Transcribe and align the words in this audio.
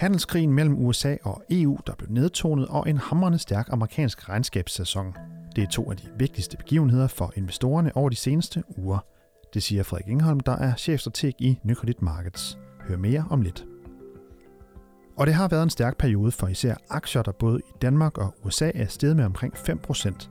handelskrigen 0.00 0.52
mellem 0.52 0.86
USA 0.86 1.16
og 1.22 1.42
EU, 1.50 1.78
der 1.86 1.94
blev 1.94 2.10
nedtonet, 2.10 2.66
og 2.68 2.90
en 2.90 2.98
hamrende 2.98 3.38
stærk 3.38 3.68
amerikansk 3.70 4.28
regnskabssæson. 4.28 5.14
Det 5.56 5.64
er 5.64 5.68
to 5.68 5.90
af 5.90 5.96
de 5.96 6.08
vigtigste 6.18 6.56
begivenheder 6.56 7.06
for 7.06 7.32
investorerne 7.36 7.96
over 7.96 8.08
de 8.08 8.16
seneste 8.16 8.62
uger. 8.76 8.98
Det 9.54 9.62
siger 9.62 9.82
Frederik 9.82 10.08
Ingholm, 10.08 10.40
der 10.40 10.56
er 10.56 10.76
chefstrateg 10.76 11.34
i 11.38 11.58
Nykredit 11.64 12.02
Markets. 12.02 12.58
Hør 12.88 12.96
mere 12.96 13.24
om 13.30 13.42
lidt. 13.42 13.64
Og 15.16 15.26
det 15.26 15.34
har 15.34 15.48
været 15.48 15.62
en 15.62 15.70
stærk 15.70 15.98
periode 15.98 16.30
for 16.30 16.46
især 16.46 16.74
aktier, 16.90 17.22
der 17.22 17.32
både 17.32 17.58
i 17.58 17.72
Danmark 17.82 18.18
og 18.18 18.34
USA 18.44 18.70
er 18.74 18.86
steget 18.86 19.16
med 19.16 19.24
omkring 19.24 19.54
5%. 19.54 20.28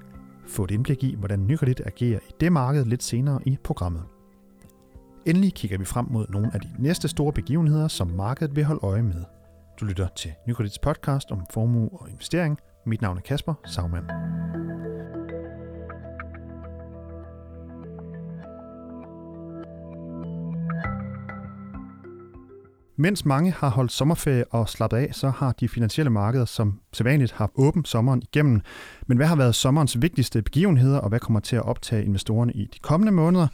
Få 0.48 0.64
et 0.64 0.72
indblik 0.72 1.04
i, 1.04 1.16
hvordan 1.16 1.48
Nykredit 1.48 1.82
agerer 1.86 2.20
i 2.30 2.32
det 2.40 2.52
marked 2.52 2.86
lidt 2.86 3.04
senere 3.04 3.40
i 3.46 3.58
programmet. 3.64 4.04
Endelig 5.26 5.54
kigger 5.54 5.78
vi 5.78 5.86
frem 5.86 6.06
mod 6.10 6.26
nogle 6.30 6.52
af 6.54 6.62
de 6.62 6.70
næste 6.80 7.08
store 7.08 7.34
begivenheder, 7.34 7.88
som 7.88 8.08
markedet 8.08 8.56
vil 8.56 8.64
holde 8.64 8.82
øje 8.84 9.04
med. 9.04 9.24
Du 9.80 9.86
lytter 9.86 10.08
til 10.16 10.32
Nykredits 10.48 10.80
podcast 10.80 11.32
om 11.32 11.46
formue 11.54 11.90
og 11.94 12.10
investering. 12.10 12.60
Mit 12.86 13.02
navn 13.02 13.18
er 13.18 13.22
Kasper 13.22 13.54
Sagmann. 13.66 14.05
Mens 22.96 23.26
mange 23.26 23.52
har 23.52 23.70
holdt 23.70 23.92
sommerferie 23.92 24.46
og 24.52 24.70
slappet 24.70 24.98
af, 24.98 25.10
så 25.14 25.30
har 25.30 25.52
de 25.52 25.70
finansielle 25.70 26.10
markeder 26.10 26.46
som 26.46 26.80
sædvanligt 26.94 27.32
haft 27.32 27.52
åbent 27.55 27.88
sommeren 27.88 28.22
igennem. 28.22 28.62
Men 29.08 29.18
hvad 29.18 29.27
har 29.27 29.36
været 29.36 29.55
sommerens 29.55 30.02
vigtigste 30.02 30.41
begivenheder, 30.41 31.00
og 31.00 31.10
hvad 31.10 31.20
kommer 31.20 31.40
til 31.40 31.55
at 31.55 31.66
optage 31.66 32.05
investorerne 32.05 32.54
i 32.54 32.66
de 32.66 32.80
kommende 32.80 33.12
måneder? 33.12 33.48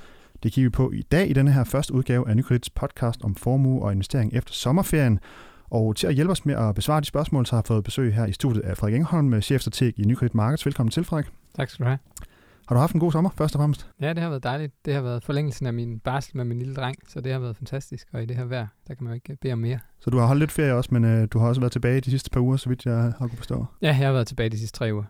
Det 0.43 0.51
kigger 0.51 0.69
vi 0.69 0.73
på 0.73 0.91
i 0.91 1.01
dag 1.01 1.29
i 1.29 1.33
denne 1.33 1.51
her 1.51 1.63
første 1.63 1.93
udgave 1.93 2.29
af 2.29 2.35
Nykredits 2.37 2.69
podcast 2.69 3.23
om 3.23 3.35
formue 3.35 3.83
og 3.83 3.91
investering 3.91 4.33
efter 4.33 4.53
sommerferien. 4.53 5.19
Og 5.69 5.95
til 5.95 6.07
at 6.07 6.13
hjælpe 6.13 6.31
os 6.31 6.45
med 6.45 6.55
at 6.55 6.75
besvare 6.75 7.01
de 7.01 7.05
spørgsmål, 7.05 7.45
så 7.45 7.55
har 7.55 7.61
jeg 7.61 7.67
fået 7.67 7.83
besøg 7.83 8.13
her 8.13 8.25
i 8.25 8.33
studiet 8.33 8.63
af 8.63 8.77
Frederik 8.77 8.95
Engholm, 8.95 9.41
chefstrateg 9.41 9.99
i 9.99 10.03
Nykredit 10.03 10.35
Markets. 10.35 10.65
Velkommen 10.65 10.91
til, 10.91 11.03
Frederik. 11.03 11.25
Tak 11.55 11.69
skal 11.69 11.83
du 11.83 11.87
have. 11.87 11.99
Har 12.67 12.75
du 12.75 12.79
haft 12.79 12.93
en 12.93 12.99
god 12.99 13.11
sommer, 13.11 13.29
først 13.37 13.55
og 13.55 13.59
fremmest? 13.59 13.87
Ja, 14.01 14.09
det 14.09 14.17
har 14.23 14.29
været 14.29 14.43
dejligt. 14.43 14.73
Det 14.85 14.93
har 14.93 15.01
været 15.01 15.23
forlængelsen 15.23 15.65
af 15.65 15.73
min 15.73 15.99
barsel 15.99 16.37
med 16.37 16.45
min 16.45 16.59
lille 16.59 16.75
dreng, 16.75 16.95
så 17.07 17.21
det 17.21 17.31
har 17.31 17.39
været 17.39 17.57
fantastisk. 17.57 18.07
Og 18.13 18.23
i 18.23 18.25
det 18.25 18.37
her 18.37 18.45
vejr, 18.45 18.67
der 18.87 18.93
kan 18.93 19.03
man 19.03 19.11
jo 19.11 19.15
ikke 19.15 19.37
bede 19.41 19.53
om 19.53 19.59
mere. 19.59 19.79
Så 19.99 20.09
du 20.09 20.17
har 20.17 20.25
holdt 20.25 20.39
lidt 20.39 20.51
ferie 20.51 20.73
også, 20.73 20.89
men 20.93 21.05
øh, 21.05 21.27
du 21.31 21.39
har 21.39 21.47
også 21.47 21.61
været 21.61 21.71
tilbage 21.71 22.01
de 22.01 22.09
sidste 22.09 22.29
par 22.29 22.39
uger, 22.39 22.57
så 22.57 22.69
vidt 22.69 22.85
jeg 22.85 22.95
har 22.95 23.11
kunne 23.19 23.37
forstå. 23.37 23.65
Ja, 23.81 23.87
jeg 23.87 24.07
har 24.07 24.11
været 24.11 24.27
tilbage 24.27 24.49
de 24.49 24.57
sidste 24.57 24.77
tre 24.77 24.93
uger. 24.93 25.03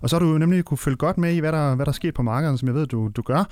Og 0.00 0.10
så 0.10 0.16
har 0.16 0.20
du 0.20 0.32
jo 0.32 0.38
nemlig 0.38 0.64
kunne 0.64 0.78
følge 0.78 0.96
godt 0.96 1.18
med 1.18 1.34
i, 1.34 1.38
hvad 1.38 1.52
der, 1.52 1.74
hvad 1.74 1.86
der 1.86 1.90
er 1.90 1.94
sket 1.94 2.14
på 2.14 2.22
markedet, 2.22 2.58
som 2.58 2.68
jeg 2.68 2.74
ved, 2.74 2.86
du, 2.86 3.10
du 3.16 3.22
gør. 3.22 3.44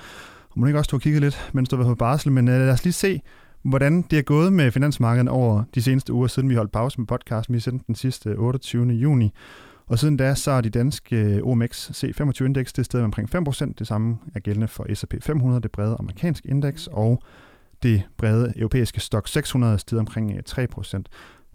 Og 0.50 0.60
må 0.60 0.66
ikke 0.66 0.78
også 0.78 0.88
du 0.88 0.96
har 0.96 1.00
kigget 1.00 1.22
lidt, 1.22 1.50
mens 1.52 1.68
du 1.68 1.76
været 1.76 1.88
på 1.88 1.94
barsel, 1.94 2.32
men 2.32 2.48
øh, 2.48 2.54
lad 2.54 2.70
os 2.70 2.84
lige 2.84 2.92
se, 2.92 3.22
hvordan 3.62 4.02
det 4.02 4.18
er 4.18 4.22
gået 4.22 4.52
med 4.52 4.70
finansmarkedet 4.70 5.28
over 5.28 5.64
de 5.74 5.82
seneste 5.82 6.12
uger, 6.12 6.26
siden 6.26 6.48
vi 6.48 6.54
holdt 6.54 6.72
pause 6.72 7.00
med 7.00 7.06
podcasten. 7.06 7.54
Vi 7.54 7.60
sendte 7.60 7.84
den 7.86 7.94
sidste 7.94 8.34
28. 8.36 8.86
juni. 8.86 9.32
Og 9.86 9.98
siden 9.98 10.16
da, 10.16 10.34
så 10.34 10.50
er 10.50 10.60
de 10.60 10.70
danske 10.70 11.16
øh, 11.16 11.42
OMX 11.42 11.90
C25-indeks 11.90 12.72
det 12.72 12.94
med 12.94 13.02
omkring 13.02 13.48
5%. 13.48 13.72
Det 13.78 13.86
samme 13.86 14.18
er 14.34 14.40
gældende 14.40 14.68
for 14.68 14.94
S&P 14.94 15.14
500, 15.20 15.60
det 15.60 15.70
brede 15.70 15.96
amerikanske 15.98 16.48
indeks, 16.48 16.88
og 16.92 17.22
det 17.82 18.02
brede 18.18 18.52
europæiske 18.56 19.00
stok 19.00 19.28
600 19.28 19.78
sted 19.78 19.98
omkring 19.98 20.32
øh, 20.32 20.42
3%. 20.48 21.02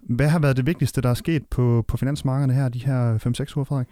Hvad 0.02 0.27
har 0.27 0.39
været 0.39 0.58
det 0.58 0.66
vigtigste, 0.66 1.02
der 1.02 1.09
er 1.09 1.14
sket 1.14 1.45
på, 1.45 1.86
på 1.88 1.97
finansmarkederne 1.97 2.53
her 2.53 2.69
de 2.69 2.86
her 2.86 3.17
5-6 3.17 3.58
uger, 3.58 3.64
Frederik? 3.64 3.88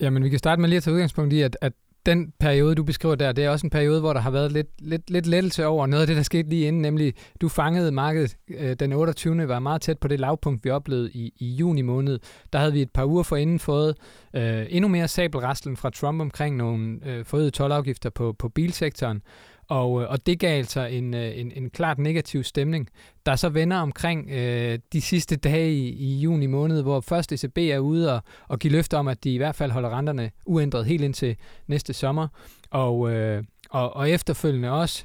Jamen, 0.00 0.24
vi 0.24 0.28
kan 0.28 0.38
starte 0.38 0.60
med 0.60 0.68
lige 0.68 0.76
at 0.76 0.82
tage 0.82 0.94
udgangspunkt 0.94 1.32
i, 1.32 1.40
at, 1.42 1.56
at 1.60 1.72
den 2.06 2.32
periode, 2.40 2.74
du 2.74 2.84
beskriver 2.84 3.14
der, 3.14 3.32
det 3.32 3.44
er 3.44 3.50
også 3.50 3.66
en 3.66 3.70
periode, 3.70 4.00
hvor 4.00 4.12
der 4.12 4.20
har 4.20 4.30
været 4.30 4.52
lidt, 4.52 4.68
lidt, 4.78 5.10
lidt 5.10 5.26
lettelse 5.26 5.66
over 5.66 5.86
noget 5.86 6.00
af 6.00 6.06
det, 6.06 6.16
der 6.16 6.22
skete 6.22 6.48
lige 6.48 6.68
inden, 6.68 6.82
nemlig 6.82 7.14
du 7.40 7.48
fangede 7.48 7.92
markedet 7.92 8.36
øh, 8.48 8.76
den 8.80 8.92
28. 8.92 9.48
var 9.48 9.58
meget 9.58 9.82
tæt 9.82 9.98
på 9.98 10.08
det 10.08 10.20
lavpunkt, 10.20 10.64
vi 10.64 10.70
oplevede 10.70 11.10
i, 11.10 11.32
i 11.36 11.54
juni 11.54 11.82
måned. 11.82 12.18
Der 12.52 12.58
havde 12.58 12.72
vi 12.72 12.82
et 12.82 12.90
par 12.90 13.04
uger 13.04 13.22
forinden 13.22 13.58
fået 13.58 13.96
øh, 14.36 14.66
endnu 14.68 14.88
mere 14.88 15.08
sabelrastlen 15.08 15.76
fra 15.76 15.90
Trump 15.90 16.20
omkring 16.20 16.56
nogle 16.56 16.98
øh, 17.06 17.24
forøgede 17.24 17.50
tolvafgifter 17.50 18.10
på, 18.10 18.34
på 18.38 18.48
bilsektoren. 18.48 19.22
Og, 19.70 20.02
øh, 20.02 20.10
og 20.10 20.26
det 20.26 20.38
gav 20.38 20.58
altså 20.58 20.80
en, 20.80 21.14
øh, 21.14 21.38
en, 21.38 21.52
en 21.56 21.70
klart 21.70 21.98
negativ 21.98 22.44
stemning, 22.44 22.88
der 23.26 23.36
så 23.36 23.48
vender 23.48 23.76
omkring 23.76 24.30
øh, 24.30 24.78
de 24.92 25.00
sidste 25.00 25.36
dage 25.36 25.72
i, 25.72 25.88
i 25.88 26.18
juni 26.20 26.46
måned, 26.46 26.82
hvor 26.82 27.00
først 27.00 27.32
ECB 27.32 27.58
er 27.58 27.78
ude 27.78 28.14
og, 28.14 28.22
og 28.48 28.58
give 28.58 28.72
løfter 28.72 28.98
om, 28.98 29.08
at 29.08 29.24
de 29.24 29.34
i 29.34 29.36
hvert 29.36 29.54
fald 29.54 29.70
holder 29.70 29.98
renterne 29.98 30.30
uændret 30.46 30.86
helt 30.86 31.04
indtil 31.04 31.36
næste 31.66 31.92
sommer. 31.92 32.28
Og, 32.70 33.10
øh, 33.10 33.44
og, 33.70 33.96
og 33.96 34.10
efterfølgende 34.10 34.70
også 34.70 35.04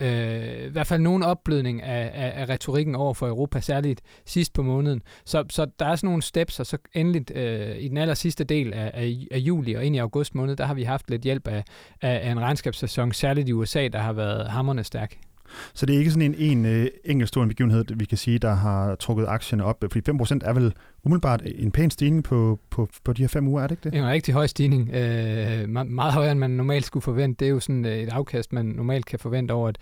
øh, 0.00 0.66
i 0.66 0.70
hvert 0.70 0.86
fald 0.86 1.02
nogen 1.02 1.22
opblødning 1.22 1.82
af, 1.82 2.10
af, 2.14 2.32
af 2.42 2.48
retorikken 2.48 2.94
over 2.94 3.14
for 3.14 3.28
Europa, 3.28 3.60
særligt 3.60 4.00
sidst 4.26 4.52
på 4.52 4.62
måneden. 4.62 5.02
Så, 5.24 5.44
så 5.50 5.66
der 5.78 5.86
er 5.86 5.96
sådan 5.96 6.06
nogle 6.06 6.22
steps, 6.22 6.60
og 6.60 6.66
så 6.66 6.78
endelig 6.94 7.36
øh, 7.36 7.76
i 7.78 7.88
den 7.88 7.96
aller 7.96 8.14
sidste 8.14 8.44
del 8.44 8.72
af, 8.72 8.90
af, 8.94 9.26
af 9.30 9.38
juli 9.38 9.74
og 9.74 9.84
ind 9.84 9.96
i 9.96 9.98
august 9.98 10.34
måned, 10.34 10.56
der 10.56 10.64
har 10.64 10.74
vi 10.74 10.82
haft 10.82 11.10
lidt 11.10 11.22
hjælp 11.22 11.48
af, 11.48 11.64
af, 12.02 12.28
af 12.28 12.30
en 12.30 12.40
regnskabssæson, 12.40 13.12
særligt 13.12 13.48
i 13.48 13.52
USA, 13.52 13.88
der 13.88 13.98
har 13.98 14.12
været 14.12 14.48
hammerne 14.48 14.84
stærk. 14.84 15.16
Så 15.74 15.86
det 15.86 15.94
er 15.94 15.98
ikke 15.98 16.10
sådan 16.10 16.34
en, 16.34 16.58
en 16.58 16.66
øh, 16.66 16.86
enkelt 17.04 17.28
stor 17.28 17.46
begivenhed, 17.46 17.84
vi 17.94 18.04
kan 18.04 18.18
sige, 18.18 18.38
der 18.38 18.54
har 18.54 18.94
trukket 18.94 19.26
aktierne 19.28 19.64
op. 19.64 19.84
Fordi 19.92 20.10
5% 20.10 20.38
er 20.42 20.52
vel 20.52 20.74
umiddelbart 21.04 21.42
en 21.44 21.70
pæn 21.70 21.90
stigning 21.90 22.24
på, 22.24 22.58
på, 22.70 22.88
på 23.04 23.12
de 23.12 23.22
her 23.22 23.28
fem 23.28 23.48
uger, 23.48 23.62
er 23.62 23.66
det 23.66 23.72
ikke 23.72 23.90
det? 23.90 23.98
En 23.98 24.06
rigtig 24.06 24.34
høj 24.34 24.46
stigning. 24.46 24.90
Øh, 24.94 25.68
meget 25.68 26.12
højere, 26.12 26.32
end 26.32 26.40
man 26.40 26.50
normalt 26.50 26.84
skulle 26.84 27.02
forvente. 27.02 27.40
Det 27.40 27.46
er 27.46 27.50
jo 27.50 27.60
sådan 27.60 27.84
øh, 27.84 27.98
et 27.98 28.08
afkast, 28.08 28.52
man 28.52 28.66
normalt 28.66 29.06
kan 29.06 29.18
forvente 29.18 29.52
over 29.52 29.68
et, 29.68 29.78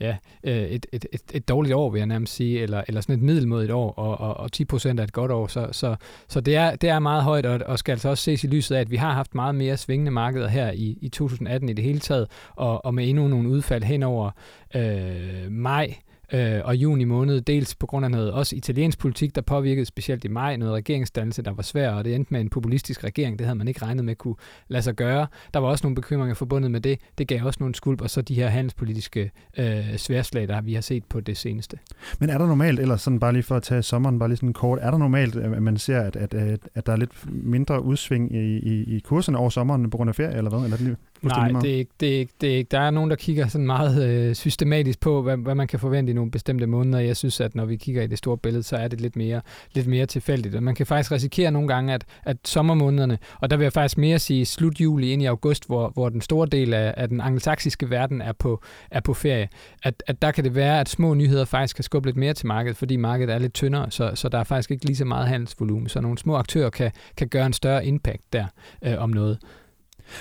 ja, 0.00 0.16
øh, 0.44 0.56
et, 0.56 0.86
et, 0.92 1.06
et, 1.12 1.22
et 1.34 1.48
dårligt 1.48 1.74
år, 1.74 1.90
vil 1.90 1.98
jeg 1.98 2.06
nærmest 2.06 2.34
sige, 2.34 2.60
eller, 2.60 2.82
eller 2.88 3.00
sådan 3.00 3.14
et 3.14 3.22
middelmodigt 3.22 3.72
år, 3.72 3.92
og, 3.92 4.20
og, 4.20 4.36
og 4.36 4.50
10% 4.56 4.88
er 4.88 5.02
et 5.02 5.12
godt 5.12 5.30
år. 5.30 5.46
Så, 5.46 5.68
så, 5.72 5.96
så 6.28 6.40
det, 6.40 6.56
er, 6.56 6.76
det 6.76 6.88
er 6.88 6.98
meget 6.98 7.22
højt, 7.22 7.46
og, 7.46 7.60
og 7.66 7.78
skal 7.78 7.92
altså 7.92 8.08
også 8.08 8.24
ses 8.24 8.44
i 8.44 8.46
lyset 8.46 8.76
af, 8.76 8.80
at 8.80 8.90
vi 8.90 8.96
har 8.96 9.12
haft 9.12 9.34
meget 9.34 9.54
mere 9.54 9.76
svingende 9.76 10.10
markeder 10.10 10.48
her 10.48 10.70
i, 10.70 10.98
i 11.00 11.08
2018 11.08 11.68
i 11.68 11.72
det 11.72 11.84
hele 11.84 11.98
taget, 11.98 12.26
og, 12.56 12.84
og 12.84 12.94
med 12.94 13.08
endnu 13.08 13.28
nogle 13.28 13.48
udfald 13.48 13.82
hen 13.82 14.02
over 14.02 14.30
øh, 14.74 15.50
maj 15.50 15.94
øh, 16.32 16.60
og 16.64 16.76
juni 16.76 17.04
måned, 17.04 17.40
dels 17.40 17.74
på 17.74 17.86
grund 17.86 18.04
af 18.04 18.10
noget 18.10 18.32
også 18.32 18.56
italiensk 18.56 18.98
politik, 18.98 19.34
der 19.34 19.40
påvirkede 19.40 19.86
specielt 19.86 20.24
i 20.24 20.28
maj, 20.28 20.56
noget 20.56 20.74
regeringsdannelse, 20.74 21.42
der 21.42 21.52
var 21.52 21.62
svær, 21.62 21.90
og 21.90 22.04
det 22.04 22.14
endte 22.14 22.32
med 22.32 22.40
en 22.40 22.48
populistisk 22.48 23.04
regering, 23.04 23.38
det 23.38 23.46
havde 23.46 23.58
man 23.58 23.68
ikke 23.68 23.82
regnet 23.82 24.04
med 24.04 24.14
kunne 24.14 24.34
lade 24.68 24.82
sig 24.82 24.94
gøre. 24.94 25.26
Der 25.54 25.60
var 25.60 25.68
også 25.68 25.84
nogle 25.84 25.94
bekymringer 25.94 26.34
forbundet 26.34 26.70
med 26.70 26.80
det, 26.80 26.98
det 27.18 27.28
gav 27.28 27.44
også 27.44 27.56
nogle 27.60 27.74
skulp, 27.74 28.00
og 28.00 28.10
så 28.10 28.22
de 28.22 28.34
her 28.34 28.48
handelspolitiske 28.48 29.30
øh, 29.58 29.96
sværslag, 29.96 30.48
der 30.48 30.60
vi 30.60 30.74
har 30.74 30.80
set 30.80 31.04
på 31.04 31.20
det 31.20 31.36
seneste. 31.36 31.78
Men 32.20 32.30
er 32.30 32.38
der 32.38 32.46
normalt, 32.46 32.80
eller 32.80 32.96
sådan 32.96 33.20
bare 33.20 33.32
lige 33.32 33.42
for 33.42 33.56
at 33.56 33.62
tage 33.62 33.82
sommeren, 33.82 34.18
bare 34.18 34.28
lige 34.28 34.36
sådan 34.36 34.52
kort, 34.52 34.78
er 34.82 34.90
der 34.90 34.98
normalt, 34.98 35.36
øh, 35.36 35.52
at 35.52 35.62
man 35.62 35.76
ser, 35.76 36.00
at, 36.00 36.16
at, 36.16 36.34
at, 36.34 36.60
at 36.74 36.86
der 36.86 36.92
er 36.92 36.96
lidt 36.96 37.32
mindre 37.32 37.82
udsving 37.82 38.34
i, 38.34 38.58
i, 38.58 38.96
i 38.96 39.00
kurserne 39.00 39.38
over 39.38 39.50
sommeren 39.50 39.90
på 39.90 39.96
grund 39.96 40.08
af 40.08 40.14
ferie, 40.14 40.36
eller 40.36 40.50
hvad? 40.50 40.60
Eller 40.60 40.76
det 40.76 40.86
lige... 40.86 40.96
Nej, 41.22 41.48
det 41.48 41.70
er, 41.70 41.78
ikke, 41.78 41.90
det, 42.00 42.14
er 42.14 42.18
ikke, 42.18 42.32
det 42.40 42.52
er 42.52 42.56
ikke. 42.56 42.68
Der 42.68 42.80
er 42.80 42.90
nogen, 42.90 43.10
der 43.10 43.16
kigger 43.16 43.48
sådan 43.48 43.66
meget 43.66 44.08
øh, 44.08 44.34
systematisk 44.34 45.00
på, 45.00 45.22
hvad, 45.22 45.36
hvad 45.36 45.54
man 45.54 45.66
kan 45.66 45.78
forvente 45.78 46.10
i 46.10 46.14
nogle 46.14 46.30
bestemte 46.30 46.66
måneder. 46.66 46.98
Jeg 46.98 47.16
synes, 47.16 47.40
at 47.40 47.54
når 47.54 47.64
vi 47.64 47.76
kigger 47.76 48.02
i 48.02 48.06
det 48.06 48.18
store 48.18 48.38
billede, 48.38 48.62
så 48.62 48.76
er 48.76 48.88
det 48.88 49.00
lidt 49.00 49.16
mere, 49.16 49.40
lidt 49.72 49.86
mere 49.86 50.06
tilfældigt. 50.06 50.54
Og 50.54 50.62
man 50.62 50.74
kan 50.74 50.86
faktisk 50.86 51.12
risikere 51.12 51.50
nogle 51.50 51.68
gange, 51.68 51.94
at, 51.94 52.04
at 52.24 52.36
sommermånederne, 52.44 53.18
og 53.40 53.50
der 53.50 53.56
vil 53.56 53.64
jeg 53.64 53.72
faktisk 53.72 53.98
mere 53.98 54.18
sige 54.18 54.46
slut 54.46 54.80
juli 54.80 55.12
ind 55.12 55.22
i 55.22 55.26
august, 55.26 55.66
hvor, 55.66 55.88
hvor 55.88 56.08
den 56.08 56.20
store 56.20 56.46
del 56.46 56.74
af, 56.74 56.94
af 56.96 57.08
den 57.08 57.20
angelsaksiske 57.20 57.90
verden 57.90 58.20
er 58.20 58.32
på, 58.32 58.62
er 58.90 59.00
på 59.00 59.14
ferie, 59.14 59.48
at, 59.82 60.02
at 60.06 60.22
der 60.22 60.30
kan 60.30 60.44
det 60.44 60.54
være, 60.54 60.80
at 60.80 60.88
små 60.88 61.14
nyheder 61.14 61.44
faktisk 61.44 61.76
kan 61.76 61.84
skubbe 61.84 62.08
lidt 62.08 62.16
mere 62.16 62.34
til 62.34 62.46
markedet, 62.46 62.76
fordi 62.76 62.96
markedet 62.96 63.34
er 63.34 63.38
lidt 63.38 63.54
tyndere, 63.54 63.90
så, 63.90 64.10
så 64.14 64.28
der 64.28 64.38
er 64.38 64.44
faktisk 64.44 64.70
ikke 64.70 64.86
lige 64.86 64.96
så 64.96 65.04
meget 65.04 65.28
handelsvolumen. 65.28 65.88
Så 65.88 66.00
nogle 66.00 66.18
små 66.18 66.36
aktører 66.36 66.70
kan, 66.70 66.90
kan 67.16 67.28
gøre 67.28 67.46
en 67.46 67.52
større 67.52 67.86
impact 67.86 68.32
der 68.32 68.46
øh, 68.84 68.94
om 68.98 69.10
noget. 69.10 69.38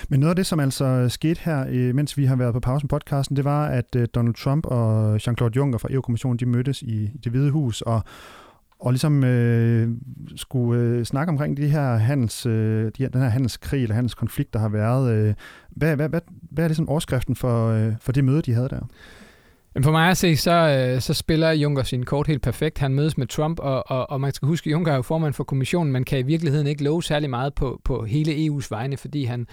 Men 0.09 0.19
noget 0.19 0.29
af 0.29 0.35
det, 0.35 0.45
som 0.45 0.59
altså 0.59 0.85
øh, 0.85 1.09
skete 1.09 1.41
her, 1.43 1.65
øh, 1.69 1.95
mens 1.95 2.17
vi 2.17 2.25
har 2.25 2.35
været 2.35 2.53
på 2.53 2.59
pausen 2.59 2.87
podcasten, 2.87 3.35
det 3.35 3.45
var, 3.45 3.67
at 3.67 3.95
øh, 3.95 4.07
Donald 4.15 4.35
Trump 4.35 4.65
og 4.65 5.15
Jean-Claude 5.15 5.55
Juncker 5.55 5.77
fra 5.77 5.89
EU-kommissionen, 5.91 6.39
de 6.39 6.45
mødtes 6.45 6.81
i 6.81 7.11
det 7.23 7.31
hvide 7.31 7.51
hus, 7.51 7.81
og 7.81 8.03
og 8.79 8.91
ligesom 8.91 9.23
øh, 9.23 9.89
skulle 10.35 10.81
øh, 10.81 11.05
snakke 11.05 11.29
omkring 11.29 11.57
de 11.57 11.67
her 11.67 11.95
handels, 11.95 12.45
øh, 12.45 12.85
de 12.85 13.03
her, 13.03 13.09
den 13.09 13.21
her 13.21 13.29
handelskrig 13.29 13.83
eller 13.83 13.95
handelskonflikt, 13.95 14.53
der 14.53 14.59
har 14.59 14.69
været. 14.69 15.13
Øh, 15.13 15.33
hvad, 15.69 15.95
hvad, 15.95 16.09
hvad, 16.09 16.21
hvad 16.51 16.63
er 16.63 16.67
det 16.67 16.77
sådan 16.77 16.89
overskriften 16.89 17.35
for, 17.35 17.69
øh, 17.69 17.93
for 18.01 18.11
det 18.11 18.23
møde, 18.23 18.41
de 18.41 18.53
havde 18.53 18.69
der? 18.69 18.87
Men 19.75 19.83
for 19.83 19.91
mig 19.91 20.09
at 20.09 20.17
se, 20.17 20.37
så, 20.37 20.51
øh, 20.51 21.01
så 21.01 21.13
spiller 21.13 21.51
Juncker 21.51 21.83
sin 21.83 22.05
kort 22.05 22.27
helt 22.27 22.41
perfekt. 22.41 22.77
Han 22.77 22.93
mødes 22.93 23.17
med 23.17 23.27
Trump, 23.27 23.59
og, 23.59 23.91
og, 23.91 24.09
og 24.09 24.21
man 24.21 24.31
skal 24.31 24.47
huske, 24.47 24.67
at 24.67 24.71
Juncker 24.71 24.91
er 24.91 24.95
jo 24.95 25.01
formand 25.01 25.33
for 25.33 25.43
kommissionen, 25.43 25.93
Man 25.93 26.03
kan 26.03 26.19
i 26.19 26.21
virkeligheden 26.21 26.67
ikke 26.67 26.83
love 26.83 27.03
særlig 27.03 27.29
meget 27.29 27.53
på, 27.53 27.81
på 27.83 28.05
hele 28.05 28.31
EU's 28.31 28.67
vegne, 28.69 28.97
fordi 28.97 29.23
han, 29.23 29.47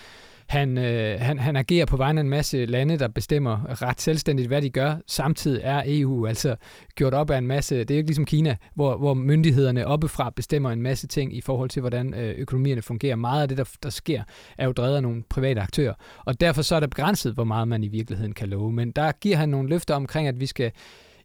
han, 0.46 0.78
øh, 0.78 1.20
han, 1.20 1.38
han 1.38 1.56
agerer 1.56 1.86
på 1.86 1.96
vegne 1.96 2.20
af 2.20 2.24
en 2.24 2.30
masse 2.30 2.64
lande, 2.64 2.98
der 2.98 3.08
bestemmer 3.08 3.82
ret 3.82 4.00
selvstændigt, 4.00 4.48
hvad 4.48 4.62
de 4.62 4.70
gør. 4.70 4.96
Samtidig 5.06 5.60
er 5.64 5.82
EU 5.86 6.26
altså 6.26 6.56
gjort 6.94 7.14
op 7.14 7.30
af 7.30 7.38
en 7.38 7.46
masse, 7.46 7.78
det 7.78 7.90
er 7.90 7.94
jo 7.94 7.98
ikke 7.98 8.08
ligesom 8.08 8.24
Kina, 8.24 8.56
hvor, 8.74 8.96
hvor 8.96 9.14
myndighederne 9.14 9.86
oppefra 9.86 10.30
bestemmer 10.36 10.70
en 10.70 10.82
masse 10.82 11.06
ting 11.06 11.36
i 11.36 11.40
forhold 11.40 11.70
til, 11.70 11.80
hvordan 11.80 12.14
øh, 12.14 12.34
økonomierne 12.38 12.82
fungerer. 12.82 13.16
Meget 13.16 13.42
af 13.42 13.48
det, 13.48 13.58
der, 13.58 13.64
der 13.82 13.90
sker, 13.90 14.22
er 14.58 14.66
jo 14.66 14.72
drevet 14.72 14.96
af 14.96 15.02
nogle 15.02 15.22
private 15.30 15.60
aktører. 15.60 15.94
Og 16.24 16.40
derfor 16.40 16.62
så 16.62 16.76
er 16.76 16.80
det 16.80 16.90
begrænset, 16.90 17.34
hvor 17.34 17.44
meget 17.44 17.68
man 17.68 17.84
i 17.84 17.88
virkeligheden 17.88 18.32
kan 18.32 18.48
love. 18.48 18.72
Men 18.72 18.90
der 18.90 19.12
giver 19.12 19.36
han 19.36 19.48
nogle 19.48 19.68
løfter 19.68 19.94
omkring, 19.94 20.28
at 20.28 20.40
vi 20.40 20.46
skal 20.46 20.72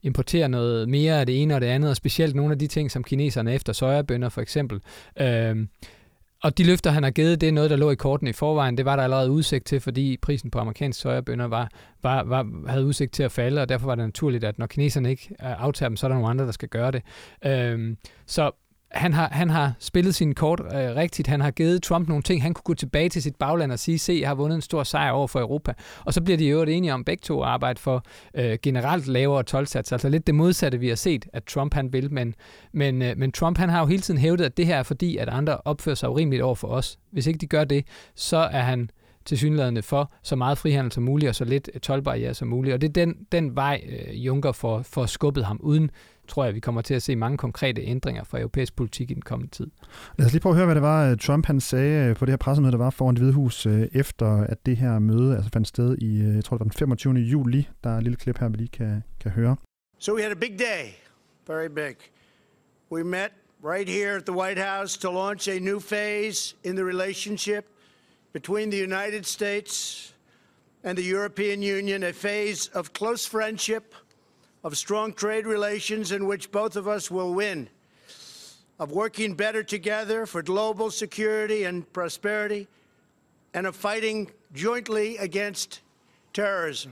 importere 0.04 0.50
noget 0.50 0.90
mere 0.90 1.20
af 1.20 1.26
det 1.26 1.42
ene 1.42 1.56
og 1.56 1.62
det 1.62 1.68
andet, 1.68 1.90
og 1.90 1.96
specielt 1.96 2.36
nogle 2.36 2.52
af 2.52 2.60
de 2.60 2.68
ting, 2.68 2.92
som 2.92 3.04
kineserne 3.04 3.54
efter 3.54 3.74
sojabønder 3.74 4.30
for 4.30 4.42
eksempel. 4.42 4.80
Øh, 5.22 5.56
og 6.44 6.58
de 6.58 6.64
løfter, 6.64 6.92
han 6.92 7.04
har 7.04 7.12
givet, 7.12 7.42
det 7.42 7.50
er 7.50 7.54
noget, 7.54 7.70
der 7.70 7.76
lå 7.76 7.92
i 7.92 7.96
korten 7.96 8.28
i 8.28 8.34
forvejen. 8.34 8.78
Det 8.78 8.86
var 8.86 8.96
der 8.96 9.04
allerede 9.04 9.32
udsigt 9.32 9.66
til, 9.66 9.80
fordi 9.80 10.18
prisen 10.18 10.52
på 10.52 10.60
amerikanske 10.60 11.02
sojabønder 11.02 11.46
var, 11.46 11.70
var, 12.04 12.24
var, 12.24 12.68
havde 12.68 12.86
udsigt 12.86 13.14
til 13.14 13.24
at 13.24 13.32
falde, 13.32 13.62
og 13.62 13.70
derfor 13.70 13.86
var 13.86 13.96
det 13.96 14.06
naturligt, 14.06 14.44
at 14.44 14.60
når 14.60 14.68
kineserne 14.68 15.10
ikke 15.10 15.28
øh, 15.32 15.62
aftager 15.64 15.90
dem, 15.90 15.96
så 15.96 16.06
er 16.06 16.10
der 16.10 16.16
nogle 16.16 16.30
andre, 16.30 16.46
der 16.46 16.52
skal 16.52 16.70
gøre 16.70 16.92
det. 16.92 17.02
Øhm, 17.46 17.98
så 18.26 18.52
han 18.92 19.14
har, 19.14 19.30
han 19.32 19.50
har 19.50 19.74
spillet 19.80 20.16
sin 20.16 20.36
kort 20.36 20.60
øh, 20.60 20.96
rigtigt. 20.96 21.28
Han 21.28 21.42
har 21.42 21.52
givet 21.52 21.84
Trump 21.84 22.08
nogle 22.08 22.24
ting. 22.24 22.42
Han 22.42 22.54
kunne 22.54 22.64
gå 22.64 22.74
tilbage 22.74 23.10
til 23.10 23.22
sit 23.22 23.36
bagland 23.36 23.72
og 23.72 23.80
sige, 23.80 24.00
se, 24.00 24.18
jeg 24.22 24.30
har 24.30 24.36
vundet 24.36 24.56
en 24.56 24.62
stor 24.62 24.84
sejr 24.84 25.12
over 25.12 25.28
for 25.28 25.40
Europa. 25.40 25.74
Og 26.06 26.14
så 26.14 26.22
bliver 26.22 26.38
de 26.38 26.46
jo 26.46 26.64
enige 26.64 26.94
om 26.94 27.04
begge 27.04 27.22
to 27.22 27.42
at 27.42 27.48
arbejde 27.48 27.80
for 27.80 28.06
øh, 28.34 28.58
generelt 28.64 29.08
lavere 29.08 29.44
tolvsats. 29.44 29.92
Altså 29.92 30.10
lidt 30.10 30.28
det 30.28 30.36
modsatte, 30.36 30.80
vi 30.80 30.88
har 30.88 30.96
set, 30.96 31.26
at 31.34 31.44
Trump 31.44 31.74
han 31.74 31.94
vil. 31.94 32.14
Men, 32.14 32.36
men, 32.72 33.02
øh, 33.02 33.18
men 33.18 33.32
Trump 33.32 33.58
han 33.58 33.70
har 33.70 33.80
jo 33.80 33.86
hele 33.86 34.02
tiden 34.02 34.20
hævdet, 34.20 34.46
at 34.46 34.58
det 34.58 34.66
her 34.66 34.78
er 34.78 34.84
fordi, 34.84 35.18
at 35.18 35.30
andre 35.30 35.58
opfører 35.66 35.96
sig 35.96 36.10
urimeligt 36.10 36.44
over 36.44 36.56
for 36.56 36.68
os. 36.68 37.00
Hvis 37.12 37.28
ikke 37.28 37.40
de 37.40 37.48
gør 37.48 37.64
det, 37.64 37.86
så 38.16 38.38
er 38.38 38.62
han 38.62 38.90
til 39.26 39.38
synlædende 39.38 39.82
for 39.82 40.12
så 40.24 40.36
meget 40.36 40.58
frihandel 40.58 40.92
som 40.92 41.04
muligt 41.04 41.30
og 41.30 41.36
så 41.36 41.46
lidt 41.46 41.70
øh, 41.74 41.80
tolvbarriere 41.80 42.34
som 42.34 42.48
muligt. 42.48 42.74
Og 42.74 42.82
det 42.82 42.88
er 42.90 42.94
den, 42.94 43.16
den 43.32 43.56
vej, 43.56 43.82
øh, 43.90 44.26
Juncker 44.26 44.52
får, 44.52 44.82
får 44.82 45.06
skubbet 45.06 45.46
ham 45.46 45.60
uden 45.64 45.92
tror 46.28 46.46
jeg, 46.46 46.56
vi 46.56 46.60
kommer 46.60 46.82
til 46.82 46.94
at 46.94 47.04
se 47.04 47.16
mange 47.16 47.38
konkrete 47.38 47.82
ændringer 47.82 48.24
fra 48.24 48.40
europæisk 48.40 48.76
politik 48.76 49.12
i 49.12 49.14
den 49.14 49.22
kommende 49.22 49.56
tid. 49.56 49.68
Lad 50.18 50.26
os 50.26 50.32
lige 50.32 50.42
prøve 50.42 50.52
at 50.52 50.56
høre, 50.56 50.66
hvad 50.66 50.76
det 50.76 50.82
var, 50.82 51.12
øh, 51.12 51.18
Trump 51.18 51.46
han 51.46 51.60
sagde 51.60 52.10
øh, 52.10 52.16
på 52.16 52.26
det 52.26 52.32
her 52.32 52.38
pressemøde, 52.38 52.72
der 52.72 52.78
var 52.78 52.90
foran 52.90 53.16
det 53.16 53.22
hvide 53.22 53.34
hus, 53.34 53.66
øh, 53.66 53.88
efter 53.94 54.44
at 54.44 54.66
det 54.66 54.78
her 54.78 55.00
møde 55.00 55.36
altså 55.36 55.50
fandt 55.54 55.68
sted 55.68 55.98
i, 55.98 56.36
jeg 56.36 56.44
tror 56.44 56.58
det 56.58 56.60
var 56.60 56.70
den 56.70 56.72
25. 56.72 57.14
juli. 57.14 57.70
Der 57.84 57.90
er 57.90 57.98
et 57.98 58.04
lille 58.04 58.18
klip 58.18 58.40
her, 58.40 58.50
vi 58.50 58.58
lige 58.58 58.68
kan, 58.68 59.04
kan 59.20 59.32
høre. 59.32 59.56
So 60.00 60.16
we 60.16 60.22
had 60.22 60.32
a 60.32 60.40
big 60.40 60.60
day, 60.60 60.84
very 61.48 61.68
big. 61.68 61.96
We 62.92 63.04
met 63.04 63.32
right 63.64 63.90
here 63.90 64.16
at 64.18 64.26
the 64.26 64.36
White 64.36 64.62
House 64.62 65.00
to 65.00 65.12
launch 65.12 65.50
a 65.50 65.60
new 65.60 65.80
phase 65.80 66.56
in 66.64 66.76
the 66.76 66.86
relationship 66.86 67.66
between 68.34 68.72
the 68.72 68.84
United 68.84 69.24
States 69.24 70.14
and 70.84 70.98
the 70.98 71.14
European 71.14 71.64
Union, 71.64 72.04
a 72.04 72.14
phase 72.14 72.70
of 72.74 72.94
close 72.94 73.30
friendship– 73.30 73.84
of 74.64 74.76
strong 74.76 75.16
trade 75.16 75.46
relations 75.46 76.12
in 76.12 76.22
which 76.24 76.52
both 76.52 76.78
of 76.78 76.88
us 76.88 77.12
will 77.12 77.36
win, 77.36 77.70
of 78.80 78.90
working 78.92 79.38
better 79.38 79.64
together 79.64 80.26
for 80.26 80.42
global 80.42 80.92
security 80.92 81.64
and 81.64 81.84
prosperity, 81.94 82.68
and 83.54 83.68
of 83.68 83.76
fighting 83.76 84.32
jointly 84.54 85.16
against 85.20 85.84
terrorism. 86.34 86.90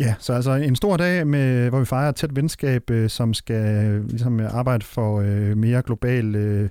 Ja, 0.00 0.14
så 0.18 0.32
altså 0.32 0.52
en 0.52 0.76
stor 0.76 0.96
dag, 0.96 1.26
med, 1.26 1.68
hvor 1.68 1.78
vi 1.78 1.84
fejrer 1.84 2.08
et 2.08 2.16
tæt 2.16 2.36
venskab, 2.36 2.90
øh, 2.90 3.10
som 3.10 3.34
skal 3.34 4.00
ligesom, 4.08 4.40
arbejde 4.40 4.84
for 4.84 5.20
øh, 5.20 5.56
mere 5.56 5.82
global 5.82 6.34
øh, 6.34 6.68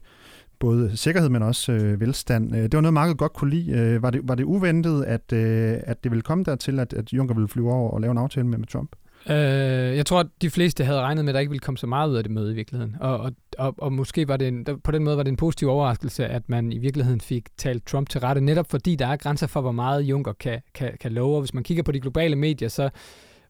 både 0.60 0.98
sikkerhed, 0.98 1.30
men 1.30 1.44
også 1.44 1.72
øh, 1.72 2.02
velstand. 2.02 2.56
Øh, 2.56 2.64
det 2.64 2.74
var 2.74 2.82
noget, 2.82 2.94
markedet 2.94 3.18
godt 3.18 3.34
kunne 3.34 3.50
lide. 3.50 3.72
Øh, 3.72 4.04
var, 4.04 4.10
det, 4.10 4.22
var 4.24 4.36
det 4.36 4.44
uventet, 4.44 5.04
at, 5.04 5.34
øh, 5.34 5.78
at 5.84 6.04
det 6.04 6.12
ville 6.12 6.22
komme 6.22 6.44
dertil, 6.44 6.80
at, 6.80 6.94
at 6.94 7.14
Juncker 7.14 7.36
ville 7.36 7.48
flyve 7.48 7.72
over 7.72 7.92
og 7.92 8.02
lave 8.02 8.12
en 8.12 8.18
aftale 8.18 8.48
med, 8.48 8.58
med 8.58 8.68
Trump? 8.68 8.96
Øh, 9.30 9.98
jeg 9.98 10.06
tror, 10.06 10.20
at 10.20 10.28
de 10.42 10.50
fleste 10.50 10.84
havde 10.84 11.02
regnet 11.02 11.26
med, 11.26 11.30
at 11.30 11.34
der 11.34 11.40
ikke 11.40 11.50
ville 11.50 11.60
komme 11.60 11.78
så 11.78 11.88
meget 11.88 12.10
ud 12.10 12.16
af 12.16 12.24
det 12.24 12.32
møde 12.32 12.52
i 12.52 12.56
virkeligheden. 12.56 12.96
Og, 13.00 13.20
og, 13.20 13.32
og, 13.58 13.76
og 13.78 13.94
måske 13.94 14.28
var 14.28 14.38
det 14.38 14.48
en, 14.48 14.68
på 14.84 14.92
den 14.92 15.04
måde 15.04 15.18
var 15.18 15.24
det 15.24 15.32
en 15.32 15.38
positiv 15.38 15.68
overraskelse, 15.68 16.26
at 16.26 16.50
man 16.50 16.72
i 16.72 16.78
virkeligheden 16.78 17.22
fik 17.22 17.50
talt 17.58 17.86
Trump 17.86 18.10
til 18.10 18.22
rette, 18.22 18.42
netop 18.42 18.72
fordi 18.72 18.96
der 18.96 19.08
er 19.08 19.16
grænser 19.16 19.48
for, 19.48 19.62
hvor 19.62 19.72
meget 19.72 20.02
Juncker 20.02 20.34
kan, 20.34 20.62
kan, 20.74 20.92
kan 21.00 21.12
love. 21.12 21.36
Og 21.36 21.42
hvis 21.42 21.54
man 21.54 21.64
kigger 21.64 21.84
på 21.84 21.92
de 21.92 22.00
globale 22.00 22.36
medier, 22.36 22.70
så 22.70 22.90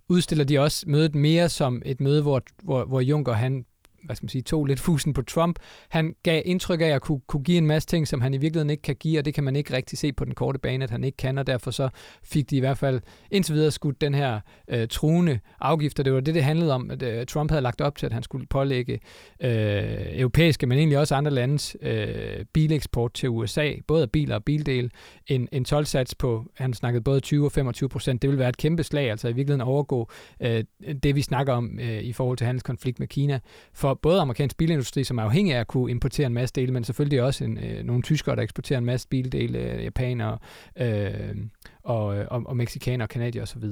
udstiller 0.09 0.45
de 0.45 0.59
også 0.59 0.83
mødet 0.87 1.15
mere 1.15 1.49
som 1.49 1.81
et 1.85 2.01
møde, 2.01 2.21
hvor, 2.21 2.41
hvor, 2.63 2.85
hvor 2.85 2.99
Juncker 2.99 3.33
han 3.33 3.65
hvad 4.03 4.15
skal 4.15 4.25
man 4.25 4.29
sige, 4.29 4.41
tog 4.41 4.65
lidt 4.65 4.79
fusen 4.79 5.13
på 5.13 5.21
Trump. 5.21 5.59
Han 5.89 6.15
gav 6.23 6.41
indtryk 6.45 6.81
af 6.81 6.85
at 6.85 7.01
kunne, 7.01 7.21
kunne 7.27 7.43
give 7.43 7.57
en 7.57 7.67
masse 7.67 7.87
ting, 7.87 8.07
som 8.07 8.21
han 8.21 8.33
i 8.33 8.37
virkeligheden 8.37 8.69
ikke 8.69 8.81
kan 8.81 8.95
give, 8.95 9.19
og 9.19 9.25
det 9.25 9.33
kan 9.33 9.43
man 9.43 9.55
ikke 9.55 9.73
rigtig 9.73 9.97
se 9.97 10.13
på 10.13 10.25
den 10.25 10.33
korte 10.33 10.59
bane, 10.59 10.83
at 10.83 10.89
han 10.89 11.03
ikke 11.03 11.17
kan, 11.17 11.37
og 11.37 11.47
derfor 11.47 11.71
så 11.71 11.89
fik 12.23 12.49
de 12.49 12.57
i 12.57 12.59
hvert 12.59 12.77
fald 12.77 13.01
indtil 13.31 13.55
videre 13.55 13.71
skudt 13.71 14.01
den 14.01 14.13
her 14.13 14.39
øh, 14.67 14.87
truende 14.87 15.39
afgift, 15.59 15.99
og 15.99 16.05
det 16.05 16.13
var 16.13 16.19
det, 16.19 16.35
det 16.35 16.43
handlede 16.43 16.73
om, 16.73 16.91
at 16.91 17.03
øh, 17.03 17.25
Trump 17.25 17.51
havde 17.51 17.61
lagt 17.61 17.81
op 17.81 17.97
til, 17.97 18.05
at 18.05 18.13
han 18.13 18.23
skulle 18.23 18.47
pålægge 18.47 18.99
øh, 19.41 20.19
europæiske, 20.19 20.67
men 20.67 20.77
egentlig 20.77 20.97
også 20.97 21.15
andre 21.15 21.31
landes 21.31 21.77
øh, 21.81 22.45
bileksport 22.53 23.13
til 23.13 23.29
USA, 23.29 23.73
både 23.87 24.01
af 24.01 24.11
biler 24.11 24.35
og 24.35 24.43
bildel, 24.43 24.91
en, 25.27 25.47
en 25.51 25.65
tolvsats 25.65 26.15
på, 26.15 26.45
han 26.55 26.73
snakkede 26.73 27.03
både 27.03 27.19
20 27.19 27.45
og 27.45 27.51
25 27.51 27.89
procent, 27.89 28.21
det 28.21 28.29
vil 28.29 28.39
være 28.39 28.49
et 28.49 28.57
kæmpe 28.57 28.83
slag, 28.83 29.11
altså 29.11 29.27
i 29.27 29.33
virkeligheden 29.33 29.67
overgå 29.67 30.09
øh, 30.41 30.63
det, 31.03 31.15
vi 31.15 31.21
snakker 31.21 31.53
om 31.53 31.79
øh, 31.79 32.01
i 32.03 32.13
forhold 32.13 32.37
til 32.37 32.45
handelskonflikt 32.45 32.99
med 32.99 33.07
Kina, 33.07 33.39
for 33.73 33.90
for 33.91 33.99
både 34.01 34.21
amerikansk 34.21 34.57
bilindustri, 34.57 35.03
som 35.03 35.17
er 35.17 35.23
afhængig 35.23 35.55
af 35.55 35.59
at 35.59 35.67
kunne 35.67 35.91
importere 35.91 36.25
en 36.25 36.33
masse 36.33 36.53
dele, 36.55 36.73
men 36.73 36.83
selvfølgelig 36.83 37.21
også 37.21 37.43
en, 37.43 37.57
øh, 37.57 37.83
nogle 37.83 38.01
tyskere, 38.01 38.35
der 38.35 38.41
eksporterer 38.41 38.77
en 38.77 38.85
masse 38.85 39.07
bildele, 39.07 39.59
øh, 39.59 39.83
japanere 39.83 40.37
øh, 40.77 41.35
og, 41.83 42.17
øh, 42.17 42.25
og, 42.31 42.43
og 42.45 42.57
mexikanere, 42.57 43.07
kanadier 43.07 43.41
osv. 43.41 43.63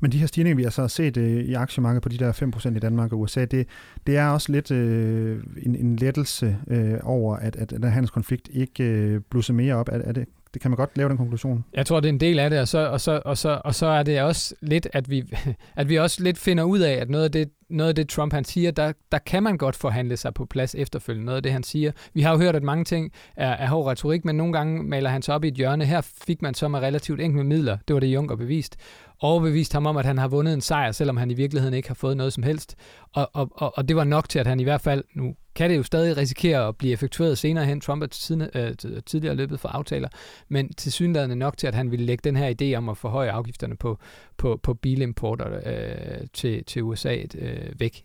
Men 0.00 0.12
de 0.12 0.18
her 0.18 0.26
stigninger, 0.26 0.56
vi 0.56 0.62
har 0.62 0.70
så 0.70 0.88
set 0.88 1.16
øh, 1.16 1.44
i 1.44 1.54
aktiemarkedet 1.54 2.02
på 2.02 2.08
de 2.08 2.16
der 2.18 2.32
5% 2.72 2.76
i 2.76 2.78
Danmark 2.78 3.12
og 3.12 3.20
USA, 3.20 3.44
det, 3.44 3.68
det 4.06 4.16
er 4.16 4.28
også 4.28 4.52
lidt 4.52 4.70
øh, 4.70 5.42
en, 5.62 5.76
en 5.76 5.96
lettelse 5.96 6.56
øh, 6.68 6.94
over, 7.02 7.36
at, 7.36 7.56
at 7.56 7.70
den 7.70 7.82
handelskonflikt 7.82 8.48
ikke 8.52 8.84
øh, 8.84 9.20
blusser 9.30 9.54
mere 9.54 9.74
op. 9.74 9.88
Er, 9.88 9.98
er 9.98 10.12
det, 10.12 10.28
det 10.54 10.62
kan 10.62 10.70
man 10.70 10.76
godt 10.76 10.96
lave 10.96 11.08
den 11.08 11.16
konklusion. 11.16 11.64
Jeg 11.74 11.86
tror, 11.86 12.00
det 12.00 12.08
er 12.08 12.12
en 12.12 12.20
del 12.20 12.38
af 12.38 12.50
det, 12.50 12.60
og 12.60 12.68
så, 12.68 12.78
og 12.78 13.00
så, 13.00 13.22
og 13.24 13.38
så, 13.38 13.60
og 13.64 13.74
så 13.74 13.86
er 13.86 14.02
det 14.02 14.22
også 14.22 14.54
lidt, 14.60 14.88
at 14.92 15.10
vi, 15.10 15.24
at 15.76 15.88
vi 15.88 15.96
også 15.96 16.22
lidt 16.22 16.38
finder 16.38 16.64
ud 16.64 16.78
af, 16.78 16.92
at 16.92 17.10
noget 17.10 17.24
af 17.24 17.32
det, 17.32 17.50
noget 17.70 17.88
af 17.88 17.94
det 17.94 18.08
Trump 18.08 18.32
han 18.32 18.44
siger, 18.44 18.70
der, 18.70 18.92
der 19.12 19.18
kan 19.18 19.42
man 19.42 19.58
godt 19.58 19.76
forhandle 19.76 20.16
sig 20.16 20.34
på 20.34 20.44
plads 20.44 20.74
efterfølgende. 20.74 21.26
Noget 21.26 21.36
af 21.36 21.42
det, 21.42 21.52
han 21.52 21.62
siger. 21.62 21.92
Vi 22.14 22.22
har 22.22 22.32
jo 22.32 22.38
hørt, 22.38 22.56
at 22.56 22.62
mange 22.62 22.84
ting 22.84 23.12
er, 23.36 23.50
er 23.50 23.68
hård 23.68 23.86
retorik, 23.86 24.24
men 24.24 24.36
nogle 24.36 24.52
gange 24.52 24.82
maler 24.82 25.10
han 25.10 25.22
sig 25.22 25.34
op 25.34 25.44
i 25.44 25.48
et 25.48 25.54
hjørne. 25.54 25.84
Her 25.84 26.00
fik 26.00 26.42
man 26.42 26.54
så 26.54 26.68
med 26.68 26.78
relativt 26.78 27.20
enkle 27.20 27.44
midler. 27.44 27.78
Det 27.88 27.94
var 27.94 28.00
det, 28.00 28.06
Juncker 28.06 28.36
bevist 28.36 28.76
overbevist 29.20 29.72
ham 29.72 29.86
om, 29.86 29.96
at 29.96 30.04
han 30.04 30.18
har 30.18 30.28
vundet 30.28 30.54
en 30.54 30.60
sejr, 30.60 30.92
selvom 30.92 31.16
han 31.16 31.30
i 31.30 31.34
virkeligheden 31.34 31.74
ikke 31.74 31.88
har 31.88 31.94
fået 31.94 32.16
noget 32.16 32.32
som 32.32 32.42
helst. 32.42 32.76
Og, 33.12 33.30
og, 33.32 33.48
og, 33.54 33.78
og 33.78 33.88
det 33.88 33.96
var 33.96 34.04
nok 34.04 34.28
til, 34.28 34.38
at 34.38 34.46
han 34.46 34.60
i 34.60 34.62
hvert 34.62 34.80
fald, 34.80 35.04
nu 35.14 35.34
kan 35.58 35.70
det 35.70 35.76
jo 35.76 35.82
stadig 35.82 36.16
risikere 36.16 36.68
at 36.68 36.76
blive 36.76 36.92
effektueret 36.92 37.38
senere 37.38 37.64
hen, 37.64 37.80
Trump 37.80 38.02
er 38.02 38.06
øh, 38.54 39.02
tidligere 39.06 39.34
løbet 39.34 39.60
for 39.60 39.68
aftaler, 39.68 40.08
men 40.48 40.72
til 40.72 40.92
synligheden 40.92 41.38
nok 41.38 41.56
til, 41.56 41.66
at 41.66 41.74
han 41.74 41.90
ville 41.90 42.06
lægge 42.06 42.22
den 42.24 42.36
her 42.36 42.54
idé 42.62 42.76
om 42.76 42.88
at 42.88 42.96
forhøje 42.96 43.30
afgifterne 43.30 43.76
på, 43.76 43.98
på, 44.36 44.60
på 44.62 44.74
bilimporter 44.74 45.60
øh, 45.66 46.26
til, 46.32 46.64
til 46.64 46.82
USA 46.82 47.16
øh, 47.38 47.80
væk. 47.80 48.04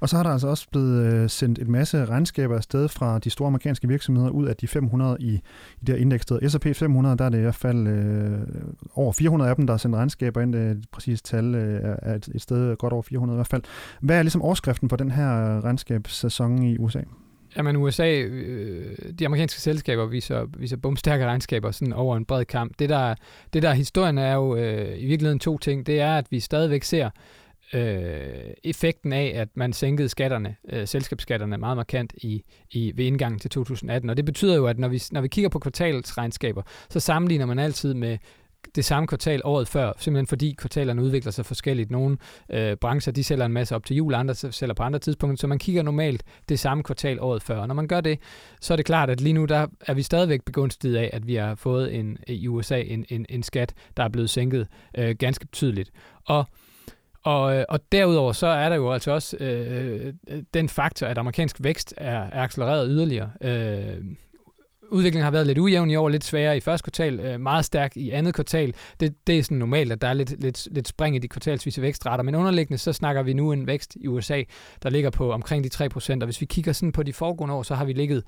Og 0.00 0.08
så 0.08 0.16
har 0.16 0.22
der 0.22 0.30
altså 0.30 0.48
også 0.48 0.66
blevet 0.70 1.04
øh, 1.04 1.30
sendt 1.30 1.58
en 1.58 1.70
masse 1.70 2.04
regnskaber 2.04 2.56
afsted 2.56 2.88
fra 2.88 3.18
de 3.18 3.30
store 3.30 3.46
amerikanske 3.46 3.88
virksomheder 3.88 4.30
ud 4.30 4.46
af 4.46 4.56
de 4.56 4.68
500 4.68 5.16
i, 5.20 5.26
i 5.26 5.40
det 5.80 5.88
her 5.88 5.96
indeks, 5.96 6.26
der 6.26 6.48
S&P 6.48 6.76
500, 6.76 7.16
der 7.16 7.24
er 7.24 7.28
det 7.28 7.38
i 7.38 7.42
hvert 7.42 7.54
fald 7.54 7.86
øh, 7.86 8.38
over 8.94 9.12
400 9.12 9.50
af 9.50 9.56
dem, 9.56 9.66
der 9.66 9.74
har 9.74 9.78
sendt 9.78 9.96
regnskaber 9.96 10.40
ind. 10.40 10.52
Det 10.52 10.84
præcise 10.92 11.22
tal 11.22 11.54
øh, 11.54 11.96
er 12.02 12.14
et, 12.14 12.28
et 12.34 12.42
sted 12.42 12.76
godt 12.76 12.92
over 12.92 13.02
400 13.02 13.36
i 13.36 13.38
hvert 13.38 13.46
fald. 13.46 13.62
Hvad 14.00 14.18
er 14.18 14.22
ligesom 14.22 14.42
overskriften 14.42 14.88
på 14.88 14.96
den 14.96 15.10
her 15.10 15.60
regnskabssæson 15.64 16.62
i 16.62 16.78
USA? 16.78 17.00
Jamen 17.56 17.76
USA, 17.76 18.20
øh, 18.20 18.96
de 19.18 19.26
amerikanske 19.26 19.60
selskaber 19.60 20.06
viser, 20.06 20.46
viser 20.58 20.76
bumstærke 20.76 21.26
regnskaber 21.26 21.70
sådan 21.70 21.92
over 21.92 22.16
en 22.16 22.24
bred 22.24 22.44
kamp. 22.44 22.72
Det 22.78 22.88
der, 22.88 23.14
det 23.52 23.62
der 23.62 23.72
historien 23.72 24.18
er 24.18 24.34
jo 24.34 24.56
øh, 24.56 25.02
i 25.02 25.06
virkeligheden 25.06 25.38
to 25.38 25.58
ting. 25.58 25.86
Det 25.86 26.00
er, 26.00 26.16
at 26.18 26.26
vi 26.30 26.40
stadigvæk 26.40 26.82
ser 26.82 27.10
øh, 27.72 28.50
effekten 28.64 29.12
af, 29.12 29.32
at 29.34 29.48
man 29.54 29.72
sænkede 29.72 30.08
skatterne, 30.08 30.56
øh, 30.72 30.88
selskabsskatterne 30.88 31.58
meget 31.58 31.76
markant 31.76 32.12
i, 32.16 32.42
i, 32.70 32.92
ved 32.94 33.04
indgangen 33.04 33.38
til 33.38 33.50
2018. 33.50 34.10
Og 34.10 34.16
det 34.16 34.24
betyder 34.24 34.56
jo, 34.56 34.66
at 34.66 34.78
når 34.78 34.88
vi, 34.88 35.02
når 35.12 35.20
vi 35.20 35.28
kigger 35.28 35.48
på 35.48 35.58
kvartalsregnskaber, 35.58 36.62
så 36.90 37.00
sammenligner 37.00 37.46
man 37.46 37.58
altid 37.58 37.94
med 37.94 38.18
det 38.74 38.84
samme 38.84 39.06
kvartal 39.06 39.40
året 39.44 39.68
før, 39.68 39.92
simpelthen 39.98 40.26
fordi 40.26 40.54
kvartalerne 40.58 41.02
udvikler 41.02 41.32
sig 41.32 41.46
forskelligt. 41.46 41.90
Nogle 41.90 42.18
øh, 42.50 42.76
brancher, 42.76 43.12
de 43.12 43.24
sælger 43.24 43.46
en 43.46 43.52
masse 43.52 43.74
op 43.74 43.84
til 43.84 43.96
jul, 43.96 44.14
andre 44.14 44.34
sælger 44.34 44.74
på 44.74 44.82
andre 44.82 44.98
tidspunkter, 44.98 45.40
så 45.40 45.46
man 45.46 45.58
kigger 45.58 45.82
normalt 45.82 46.22
det 46.48 46.58
samme 46.58 46.82
kvartal 46.82 47.20
året 47.20 47.42
før. 47.42 47.58
Og 47.58 47.68
når 47.68 47.74
man 47.74 47.88
gør 47.88 48.00
det, 48.00 48.18
så 48.60 48.74
er 48.74 48.76
det 48.76 48.86
klart, 48.86 49.10
at 49.10 49.20
lige 49.20 49.32
nu 49.32 49.44
der 49.44 49.66
er 49.86 49.94
vi 49.94 50.02
stadigvæk 50.02 50.44
begunstiget 50.44 50.96
af, 50.96 51.10
at 51.12 51.26
vi 51.26 51.34
har 51.34 51.54
fået 51.54 51.94
en, 51.94 52.18
i 52.26 52.48
USA 52.48 52.80
en, 52.80 53.04
en, 53.08 53.26
en 53.28 53.42
skat, 53.42 53.74
der 53.96 54.04
er 54.04 54.08
blevet 54.08 54.30
sænket 54.30 54.66
øh, 54.98 55.16
ganske 55.18 55.46
betydeligt. 55.46 55.90
Og 56.26 56.38
øh, 56.38 56.69
og 57.24 57.56
øh, 57.56 57.64
og 57.68 57.80
derudover 57.92 58.32
så 58.32 58.46
er 58.46 58.68
der 58.68 58.76
jo 58.76 58.92
altså 58.92 59.10
også 59.10 59.36
øh, 59.36 60.06
øh, 60.28 60.42
den 60.54 60.68
faktor, 60.68 61.06
at 61.06 61.18
amerikansk 61.18 61.56
vækst 61.60 61.94
er, 61.96 62.20
er 62.20 62.42
accelereret 62.42 62.88
yderligere. 62.90 63.30
Øh, 63.40 64.04
udviklingen 64.90 65.24
har 65.24 65.30
været 65.30 65.46
lidt 65.46 65.58
ujævn 65.58 65.90
i 65.90 65.96
år, 65.96 66.08
lidt 66.08 66.24
sværere 66.24 66.56
i 66.56 66.60
første 66.60 66.84
kvartal, 66.84 67.20
øh, 67.20 67.40
meget 67.40 67.64
stærk 67.64 67.96
i 67.96 68.10
andet 68.10 68.34
kvartal. 68.34 68.74
Det, 69.00 69.14
det 69.26 69.38
er 69.38 69.42
sådan 69.42 69.58
normalt, 69.58 69.92
at 69.92 70.02
der 70.02 70.08
er 70.08 70.14
lidt, 70.14 70.42
lidt, 70.42 70.68
lidt 70.70 70.88
spring 70.88 71.16
i 71.16 71.18
de 71.18 71.28
kvartalsvise 71.28 71.82
vækstrater, 71.82 72.24
men 72.24 72.34
underliggende 72.34 72.78
så 72.78 72.92
snakker 72.92 73.22
vi 73.22 73.32
nu 73.32 73.52
en 73.52 73.66
vækst 73.66 73.96
i 74.00 74.06
USA, 74.06 74.42
der 74.82 74.90
ligger 74.90 75.10
på 75.10 75.32
omkring 75.32 75.64
de 75.64 75.84
3%, 75.84 76.12
og 76.20 76.24
hvis 76.24 76.40
vi 76.40 76.46
kigger 76.46 76.72
sådan 76.72 76.92
på 76.92 77.02
de 77.02 77.12
foregående 77.12 77.54
år, 77.54 77.62
så 77.62 77.74
har 77.74 77.84
vi 77.84 77.92
ligget 77.92 78.24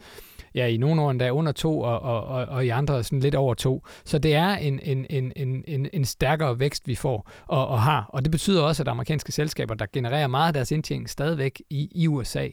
ja, 0.55 0.67
i 0.67 0.77
nogle 0.77 1.03
år 1.03 1.11
endda 1.11 1.31
under 1.31 1.53
to, 1.53 1.81
og, 1.81 2.03
og, 2.03 2.25
og, 2.25 2.45
og 2.47 2.67
i 2.67 2.69
andre 2.69 3.05
sådan 3.05 3.21
lidt 3.21 3.35
over 3.35 3.55
to. 3.55 3.85
Så 4.05 4.19
det 4.19 4.35
er 4.35 4.49
en, 4.49 4.81
en, 4.83 5.07
en, 5.11 5.33
en, 5.37 5.65
en, 5.67 5.89
en 5.93 6.05
stærkere 6.05 6.59
vækst, 6.59 6.89
vi 6.89 6.95
får 6.95 7.31
og, 7.47 7.69
og 7.69 7.83
har. 7.83 8.05
Og 8.09 8.25
det 8.25 8.31
betyder 8.31 8.63
også, 8.63 8.83
at 8.83 8.89
amerikanske 8.89 9.33
selskaber, 9.33 9.75
der 9.75 9.87
genererer 9.93 10.27
meget 10.27 10.47
af 10.47 10.53
deres 10.53 10.71
indtjening 10.71 11.11
stadigvæk 11.11 11.63
i, 11.71 11.89
i 11.95 12.09
USA, 12.09 12.49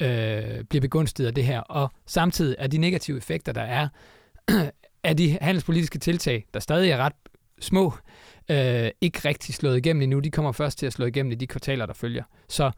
øh, 0.00 0.64
bliver 0.64 0.80
begunstiget 0.80 1.28
af 1.28 1.34
det 1.34 1.44
her. 1.44 1.60
Og 1.60 1.90
samtidig 2.06 2.56
er 2.58 2.66
de 2.66 2.78
negative 2.78 3.16
effekter, 3.16 3.52
der 3.52 3.62
er 3.62 3.88
af 5.04 5.16
de 5.18 5.38
handelspolitiske 5.40 5.98
tiltag, 5.98 6.44
der 6.54 6.60
stadig 6.60 6.90
er 6.90 6.96
ret 6.96 7.12
små, 7.60 7.92
øh, 8.50 8.90
ikke 9.00 9.20
rigtig 9.24 9.54
slået 9.54 9.76
igennem 9.76 10.02
endnu. 10.02 10.20
De 10.20 10.30
kommer 10.30 10.52
først 10.52 10.78
til 10.78 10.86
at 10.86 10.92
slå 10.92 11.06
igennem 11.06 11.32
i 11.32 11.34
de 11.34 11.46
kvartaler, 11.46 11.86
der 11.86 11.94
følger. 11.94 12.24
Så 12.48 12.70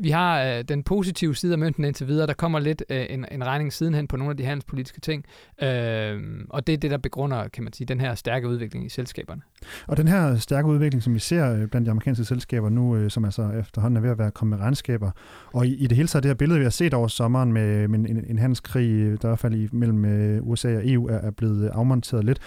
vi 0.00 0.10
har 0.10 0.42
øh, 0.42 0.64
den 0.68 0.82
positive 0.82 1.34
side 1.34 1.52
af 1.52 1.58
mønten 1.58 1.84
indtil 1.84 2.06
videre. 2.06 2.26
Der 2.26 2.32
kommer 2.32 2.58
lidt 2.58 2.84
øh, 2.90 3.06
en, 3.10 3.24
en 3.32 3.46
regning 3.46 3.72
sidenhen 3.72 4.08
på 4.08 4.16
nogle 4.16 4.30
af 4.30 4.36
de 4.36 4.44
handelspolitiske 4.44 5.00
ting. 5.00 5.24
Øh, 5.62 6.22
og 6.50 6.66
det 6.66 6.72
er 6.72 6.76
det, 6.76 6.90
der 6.90 6.96
begrunder, 6.96 7.48
kan 7.48 7.64
man 7.64 7.72
sige, 7.72 7.86
den 7.86 8.00
her 8.00 8.14
stærke 8.14 8.48
udvikling 8.48 8.86
i 8.86 8.88
selskaberne. 8.88 9.42
Og 9.86 9.96
den 9.96 10.08
her 10.08 10.36
stærke 10.36 10.68
udvikling, 10.68 11.02
som 11.02 11.14
vi 11.14 11.18
ser 11.18 11.52
øh, 11.52 11.66
blandt 11.66 11.86
de 11.86 11.90
amerikanske 11.90 12.24
selskaber 12.24 12.68
nu, 12.68 12.96
øh, 12.96 13.10
som 13.10 13.24
altså 13.24 13.50
efterhånden 13.50 13.96
er 13.96 14.00
ved 14.00 14.10
at 14.10 14.18
være 14.18 14.30
kommet 14.30 14.58
med 14.58 14.64
regnskaber, 14.64 15.10
og 15.52 15.66
i, 15.66 15.74
i 15.74 15.86
det 15.86 15.96
hele 15.96 16.08
taget 16.08 16.22
det 16.22 16.28
her 16.28 16.34
billede, 16.34 16.58
vi 16.58 16.64
har 16.64 16.70
set 16.70 16.94
over 16.94 17.08
sommeren 17.08 17.52
med, 17.52 17.88
med 17.88 17.98
en, 17.98 18.24
en 18.28 18.38
handelskrig, 18.38 19.22
der 19.22 19.28
i 19.28 19.30
hvert 19.30 19.38
fald 19.38 19.54
i, 19.54 19.68
mellem 19.72 20.04
øh, 20.04 20.48
USA 20.48 20.76
og 20.76 20.82
EU 20.84 21.08
er, 21.08 21.16
er 21.18 21.30
blevet 21.30 21.68
afmonteret 21.68 22.24
lidt. 22.24 22.38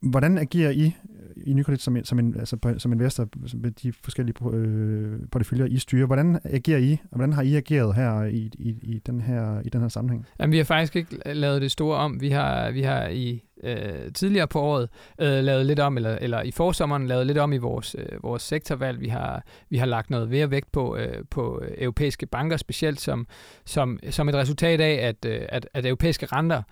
Hvordan 0.00 0.38
agerer 0.38 0.70
I 0.70 0.96
i 1.44 1.52
Nykredit 1.52 1.82
som, 1.82 2.04
som, 2.04 2.18
en, 2.18 2.34
altså, 2.38 2.74
som 2.78 2.92
investor 2.92 3.28
med 3.54 3.70
de 3.70 3.92
forskellige 3.92 4.36
øh, 4.52 5.18
porteføljer, 5.32 5.66
I 5.66 5.78
styrer? 5.78 6.06
Hvordan 6.06 6.40
agerer 6.44 6.78
I, 6.78 6.92
og 7.10 7.16
hvordan 7.16 7.32
har 7.32 7.42
I 7.42 7.56
ageret 7.56 7.94
her 7.94 8.22
i, 8.22 8.50
i, 8.58 8.74
i, 8.82 8.98
den, 9.06 9.20
her, 9.20 9.60
i 9.64 9.68
den 9.68 9.80
her 9.80 9.88
sammenhæng? 9.88 10.26
Jamen, 10.40 10.52
vi 10.52 10.56
har 10.56 10.64
faktisk 10.64 10.96
ikke 10.96 11.16
lavet 11.34 11.62
det 11.62 11.70
store 11.70 11.96
om. 11.96 12.20
Vi 12.20 12.30
har, 12.30 12.70
vi 12.70 12.82
har 12.82 13.08
i 13.08 13.42
øh, 13.62 14.12
tidligere 14.14 14.48
på 14.48 14.60
året 14.60 14.88
øh, 15.20 15.44
lavet 15.44 15.66
lidt 15.66 15.78
om, 15.78 15.96
eller, 15.96 16.18
eller 16.20 16.42
i 16.42 16.50
forsommeren 16.50 17.06
lavet 17.06 17.26
lidt 17.26 17.38
om 17.38 17.52
i 17.52 17.58
vores, 17.58 17.96
øh, 17.98 18.22
vores 18.22 18.42
sektorvalg. 18.42 19.00
Vi 19.00 19.08
har, 19.08 19.44
vi 19.70 19.76
har 19.76 19.86
lagt 19.86 20.10
noget 20.10 20.28
mere 20.28 20.50
vægt 20.50 20.72
på, 20.72 20.96
øh, 20.96 21.24
på 21.30 21.62
europæiske 21.78 22.26
banker, 22.26 22.56
specielt 22.56 23.00
som, 23.00 23.26
som, 23.64 23.98
som 24.10 24.28
et 24.28 24.34
resultat 24.34 24.80
af, 24.80 25.08
at, 25.08 25.24
øh, 25.24 25.46
at, 25.48 25.68
at 25.74 25.86
europæiske 25.86 26.26
renter 26.26 26.62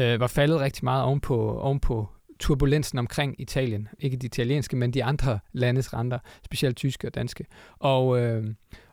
øh, 0.00 0.20
var 0.20 0.26
faldet 0.26 0.60
rigtig 0.60 0.84
meget 0.84 1.04
ovenpå, 1.04 1.58
ovenpå 1.58 2.08
turbulensen 2.40 2.98
omkring 2.98 3.34
Italien. 3.38 3.88
Ikke 3.98 4.16
de 4.16 4.26
italienske, 4.26 4.76
men 4.76 4.94
de 4.94 5.04
andre 5.04 5.38
landes 5.52 5.94
renter, 5.94 6.18
specielt 6.44 6.76
tyske 6.76 7.06
og 7.06 7.14
danske. 7.14 7.44
Og, 7.78 8.20
øh, 8.20 8.44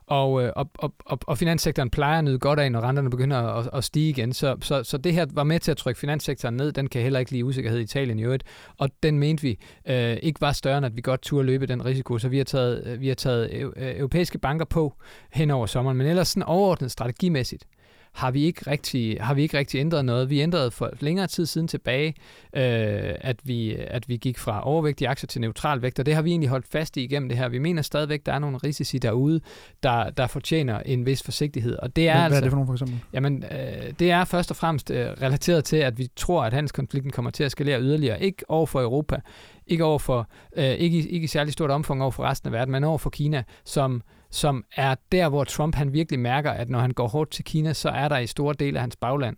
og, 0.06 0.42
øh, 0.42 0.52
og, 0.56 0.70
og, 0.74 0.94
og, 1.06 1.18
og 1.26 1.38
finanssektoren 1.38 1.90
plejer 1.90 2.18
at 2.18 2.24
nyde 2.24 2.38
godt 2.38 2.58
af, 2.58 2.72
når 2.72 2.80
renterne 2.80 3.10
begynder 3.10 3.36
at, 3.36 3.70
at 3.72 3.84
stige 3.84 4.10
igen. 4.10 4.32
Så, 4.32 4.56
så, 4.60 4.82
så 4.82 4.98
det 4.98 5.12
her 5.12 5.26
var 5.32 5.44
med 5.44 5.60
til 5.60 5.70
at 5.70 5.76
trykke 5.76 6.00
finanssektoren 6.00 6.56
ned. 6.56 6.72
Den 6.72 6.88
kan 6.88 7.02
heller 7.02 7.20
ikke 7.20 7.32
lide 7.32 7.44
usikkerhed 7.44 7.78
i 7.78 7.82
Italien 7.82 8.18
i 8.18 8.22
øvrigt. 8.22 8.44
Og 8.78 8.90
den 9.02 9.18
mente 9.18 9.42
vi 9.42 9.58
øh, 9.88 10.16
ikke 10.22 10.40
var 10.40 10.52
større, 10.52 10.78
end 10.78 10.86
at 10.86 10.96
vi 10.96 11.00
godt 11.00 11.22
turde 11.22 11.46
løbe 11.46 11.66
den 11.66 11.84
risiko. 11.84 12.18
Så 12.18 12.28
vi 12.28 12.36
har 12.36 12.44
taget, 12.44 12.86
øh, 12.86 13.00
vi 13.00 13.08
har 13.08 13.14
taget 13.14 13.50
øh, 13.52 13.64
øh, 13.76 13.98
europæiske 13.98 14.38
banker 14.38 14.64
på 14.64 14.94
hen 15.32 15.50
over 15.50 15.66
sommeren. 15.66 15.96
Men 15.96 16.06
ellers 16.06 16.28
sådan 16.28 16.42
overordnet 16.42 16.90
strategimæssigt, 16.90 17.64
har 18.12 18.30
vi 18.30 18.44
ikke 18.44 18.70
rigtig, 18.70 19.16
har 19.20 19.34
vi 19.34 19.42
ikke 19.42 19.58
rigtig 19.58 19.80
ændret 19.80 20.04
noget. 20.04 20.30
Vi 20.30 20.40
ændrede 20.40 20.70
for 20.70 20.90
længere 21.00 21.26
tid 21.26 21.46
siden 21.46 21.68
tilbage, 21.68 22.14
øh, 22.56 23.14
at, 23.20 23.36
vi, 23.44 23.74
at 23.74 24.08
vi 24.08 24.16
gik 24.16 24.38
fra 24.38 24.66
overvægtige 24.66 25.08
aktier 25.08 25.26
til 25.26 25.40
neutral 25.40 25.82
vægt, 25.82 25.98
og 25.98 26.06
det 26.06 26.14
har 26.14 26.22
vi 26.22 26.30
egentlig 26.30 26.50
holdt 26.50 26.66
fast 26.68 26.96
i 26.96 27.04
igennem 27.04 27.28
det 27.28 27.38
her. 27.38 27.48
Vi 27.48 27.58
mener 27.58 27.82
stadigvæk, 27.82 28.26
der 28.26 28.32
er 28.32 28.38
nogle 28.38 28.56
risici 28.56 28.98
derude, 28.98 29.40
der, 29.82 30.10
der 30.10 30.26
fortjener 30.26 30.80
en 30.80 31.06
vis 31.06 31.22
forsigtighed. 31.22 31.76
Og 31.76 31.96
det 31.96 32.08
er 32.08 32.12
hvad, 32.12 32.22
altså, 32.22 32.28
hvad 32.30 32.38
er 32.38 32.42
det 32.42 32.50
for 32.50 32.56
nogle 32.56 32.66
for 32.66 32.74
eksempel? 32.74 33.00
Jamen, 33.12 33.44
øh, 33.44 33.92
det 33.98 34.10
er 34.10 34.24
først 34.24 34.50
og 34.50 34.56
fremmest 34.56 34.90
øh, 34.90 35.06
relateret 35.06 35.64
til, 35.64 35.76
at 35.76 35.98
vi 35.98 36.08
tror, 36.16 36.44
at 36.44 36.52
handelskonflikten 36.52 37.12
kommer 37.12 37.30
til 37.30 37.44
at 37.44 37.50
skalere 37.50 37.80
yderligere. 37.80 38.22
Ikke 38.22 38.44
over 38.48 38.66
for 38.66 38.82
Europa, 38.82 39.20
ikke 39.66 39.84
over 39.84 39.98
for, 39.98 40.28
øh, 40.56 40.64
ikke, 40.64 41.08
ikke 41.08 41.24
i 41.24 41.26
særlig 41.26 41.52
stort 41.52 41.70
omfang 41.70 42.02
over 42.02 42.10
for 42.10 42.22
resten 42.22 42.46
af 42.46 42.52
verden, 42.52 42.72
men 42.72 42.84
over 42.84 42.98
for 42.98 43.10
Kina, 43.10 43.42
som 43.64 44.02
som 44.30 44.64
er 44.76 44.94
der, 45.12 45.28
hvor 45.28 45.44
Trump 45.44 45.74
han 45.74 45.92
virkelig 45.92 46.20
mærker, 46.20 46.50
at 46.50 46.68
når 46.68 46.78
han 46.78 46.90
går 46.90 47.08
hårdt 47.08 47.30
til 47.30 47.44
Kina, 47.44 47.72
så 47.72 47.88
er 47.88 48.08
der 48.08 48.18
i 48.18 48.26
store 48.26 48.54
dele 48.58 48.78
af 48.78 48.80
hans 48.80 48.96
bagland 48.96 49.36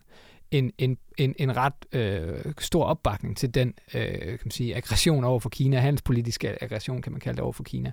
en, 0.51 0.73
en, 0.79 0.99
en, 1.19 1.35
en 1.39 1.57
ret 1.57 1.73
øh, 1.93 2.53
stor 2.59 2.85
opbakning 2.85 3.37
til 3.37 3.55
den 3.55 3.75
øh, 3.95 4.03
kan 4.11 4.39
man 4.45 4.51
sige, 4.51 4.77
aggression 4.77 5.25
over 5.25 5.41
for 5.41 5.49
Kina, 5.49 5.79
handelspolitiske 5.79 6.63
aggression 6.63 7.03
kan 7.03 7.13
man 7.13 7.21
kalde 7.21 7.37
det 7.37 7.43
over 7.43 7.53
for 7.53 7.63
Kina. 7.63 7.93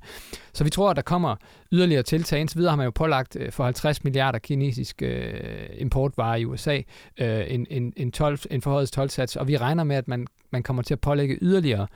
Så 0.53 0.63
vi 0.63 0.69
tror, 0.69 0.89
at 0.89 0.95
der 0.95 1.01
kommer 1.01 1.35
yderligere 1.71 2.03
tiltag. 2.03 2.39
Indtil 2.39 2.57
videre 2.57 2.71
har 2.71 2.77
man 2.77 2.83
jo 2.83 2.91
pålagt 2.91 3.35
øh, 3.35 3.51
for 3.51 3.63
50 3.63 4.03
milliarder 4.03 4.39
kinesiske 4.39 5.05
øh, 5.05 5.69
importvarer 5.77 6.35
i 6.35 6.45
USA 6.45 6.81
øh, 7.17 7.45
en, 7.47 7.67
en, 7.69 7.93
en, 7.95 8.11
12, 8.11 8.39
en 8.51 8.61
forhøjet 8.61 8.91
tolvsats, 8.91 9.35
og 9.35 9.47
vi 9.47 9.57
regner 9.57 9.83
med, 9.83 9.95
at 9.95 10.07
man, 10.07 10.27
man 10.51 10.63
kommer 10.63 10.83
til 10.83 10.93
at 10.93 10.99
pålægge 10.99 11.37
yderligere 11.41 11.87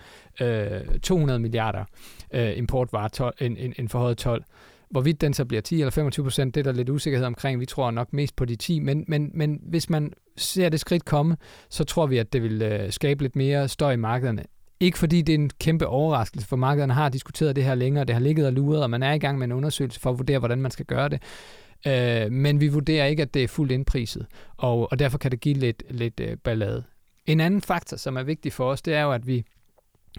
øh, 0.42 1.00
200 1.04 1.40
milliarder 1.40 1.86
øh, 2.34 2.58
importvarer, 2.58 3.08
tol, 3.08 3.32
en, 3.40 3.58
en, 3.58 3.74
en 3.78 3.90
forhøjet 3.90 4.18
12. 4.18 4.44
Hvorvidt 4.92 5.22
den 5.22 5.34
så 5.34 5.46
bliver 5.46 5.62
10 5.62 5.80
eller 5.80 5.92
25 5.92 6.24
procent, 6.24 6.56
det 6.56 6.62
er 6.62 6.64
der 6.64 6.78
lidt 6.78 6.90
usikkerhed 6.90 7.26
omkring. 7.26 7.60
Vi 7.60 7.66
tror 7.66 7.92
nok 7.92 8.14
mest 8.14 8.36
på 8.36 8.46
de 8.46 8.56
10, 8.56 8.80
men, 8.80 9.06
men, 9.08 9.32
men 9.34 9.60
hvis 9.64 9.90
man 9.90 10.14
ser 10.38 10.70
det 10.70 10.80
skridt 10.80 11.06
komme, 11.06 11.38
så 11.70 11.84
tror 11.84 12.06
vi, 12.06 12.18
at 12.18 12.34
det 12.34 12.44
vil 12.44 12.62
øh, 12.62 12.92
skabe 12.92 13.24
lidt 13.24 13.36
mere 13.36 13.68
støj 13.68 13.94
i 13.94 13.96
markederne. 13.96 14.44
Ikke 14.80 14.98
fordi 14.98 15.22
det 15.22 15.36
er 15.36 15.38
en 15.38 15.50
kæmpe 15.60 15.88
overraskelse, 15.88 16.48
for 16.48 16.56
markederne 16.56 16.94
har 16.94 17.10
diskuteret 17.10 17.56
det 17.56 17.64
her 17.64 17.76
længere, 17.76 18.06
det 18.06 18.16
har 18.16 18.22
ligget 18.22 18.46
og 18.46 18.54
luret, 18.54 18.84
og 18.84 18.90
man 18.90 19.04
er 19.04 19.14
i 19.14 19.18
gang 19.18 19.38
med 19.38 19.48
en 19.48 19.52
undersøgelse 19.52 20.00
for 20.00 20.10
at 20.10 20.18
vurdere, 20.18 20.40
hvordan 20.40 20.62
man 20.62 20.72
skal 20.72 20.86
gøre 20.86 21.10
det. 21.10 21.22
Øh, 21.88 22.32
men 22.32 22.62
vi 22.62 22.68
vurderer 22.68 23.06
ikke, 23.06 23.22
at 23.22 23.34
det 23.34 23.44
er 23.44 23.48
fuldt 23.48 23.72
indpriset, 23.72 24.26
og, 24.58 24.92
og 24.92 25.00
derfor 25.00 25.18
kan 25.18 25.32
det 25.32 25.40
give 25.40 25.56
lidt, 25.56 25.84
lidt 25.90 26.20
øh, 26.20 26.38
ballade. 26.38 26.84
En 27.26 27.40
anden 27.40 27.62
faktor, 27.62 27.98
som 27.98 28.18
er 28.18 28.24
vigtig 28.24 28.54
for 28.54 28.72
os, 28.72 28.82
det 28.82 28.94
er 28.94 29.02
jo, 29.02 29.12
at 29.12 29.28
vi 29.28 29.44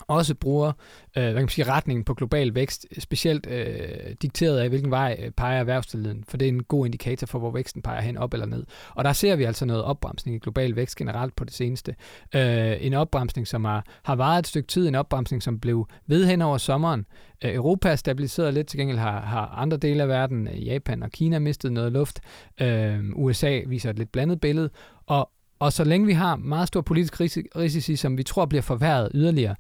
også 0.08 0.34
bruger 0.34 0.72
øh, 1.16 1.22
hvad 1.22 1.32
kan 1.32 1.42
man 1.42 1.49
sige, 1.49 1.68
retningen 1.68 2.04
på 2.04 2.14
global 2.14 2.54
vækst, 2.54 2.87
specielt 2.99 3.46
øh, 3.46 4.14
dikteret 4.22 4.58
af, 4.58 4.68
hvilken 4.68 4.90
vej 4.90 5.16
øh, 5.22 5.30
peger 5.30 5.61
erhvervstilliden, 5.61 6.25
for 6.28 6.37
det 6.37 6.49
er 6.49 6.52
en 6.52 6.62
god 6.62 6.87
indikator 6.87 7.26
for, 7.26 7.38
hvor 7.38 7.50
væksten 7.50 7.82
peger 7.82 8.00
hen 8.00 8.16
op 8.16 8.32
eller 8.34 8.46
ned. 8.46 8.64
Og 8.94 9.04
der 9.04 9.12
ser 9.12 9.37
vi 9.37 9.44
altså 9.44 9.64
noget 9.64 9.82
opbremsning 9.82 10.37
i 10.37 10.38
global 10.38 10.76
vækst 10.76 10.96
generelt 10.96 11.37
på 11.37 11.44
det 11.44 11.54
seneste. 11.54 11.94
Øh, 12.34 12.76
en 12.80 12.94
opbremsning, 12.94 13.49
som 13.49 13.64
har, 13.64 13.84
har 14.02 14.14
varet 14.14 14.38
et 14.38 14.46
stykke 14.46 14.66
tid, 14.66 14.88
en 14.88 14.94
opbremsning, 14.94 15.42
som 15.42 15.61
blev 15.61 15.88
ved 16.06 16.26
hen 16.26 16.42
over 16.42 16.58
sommeren. 16.58 17.06
Øh, 17.44 17.54
Europa 17.54 17.88
er 17.88 17.96
stabiliseret 17.96 18.54
lidt, 18.54 18.66
til 18.66 18.78
gengæld 18.78 18.99
har, 18.99 19.20
har 19.20 19.46
andre 19.46 19.76
dele 19.76 20.02
af 20.02 20.08
verden, 20.08 20.49
Japan 20.49 21.02
og 21.02 21.11
Kina, 21.11 21.38
mistet 21.38 21.72
noget 21.72 21.92
luft. 21.92 22.20
Øh, 22.61 23.00
USA 23.14 23.61
viser 23.66 23.90
et 23.90 23.99
lidt 23.99 24.12
blandet 24.12 24.40
billede, 24.40 24.70
og, 25.06 25.30
og 25.62 25.73
så 25.73 25.85
længe 25.85 26.07
vi 26.07 26.12
har 26.12 26.37
meget 26.37 26.69
stor 26.69 26.81
politisk 26.81 27.21
risici, 27.57 27.97
som 27.97 28.19
vi 28.19 28.23
tror 28.23 28.47
bliver 28.47 28.62
forværret 28.62 29.11
yderligere, 29.14 29.54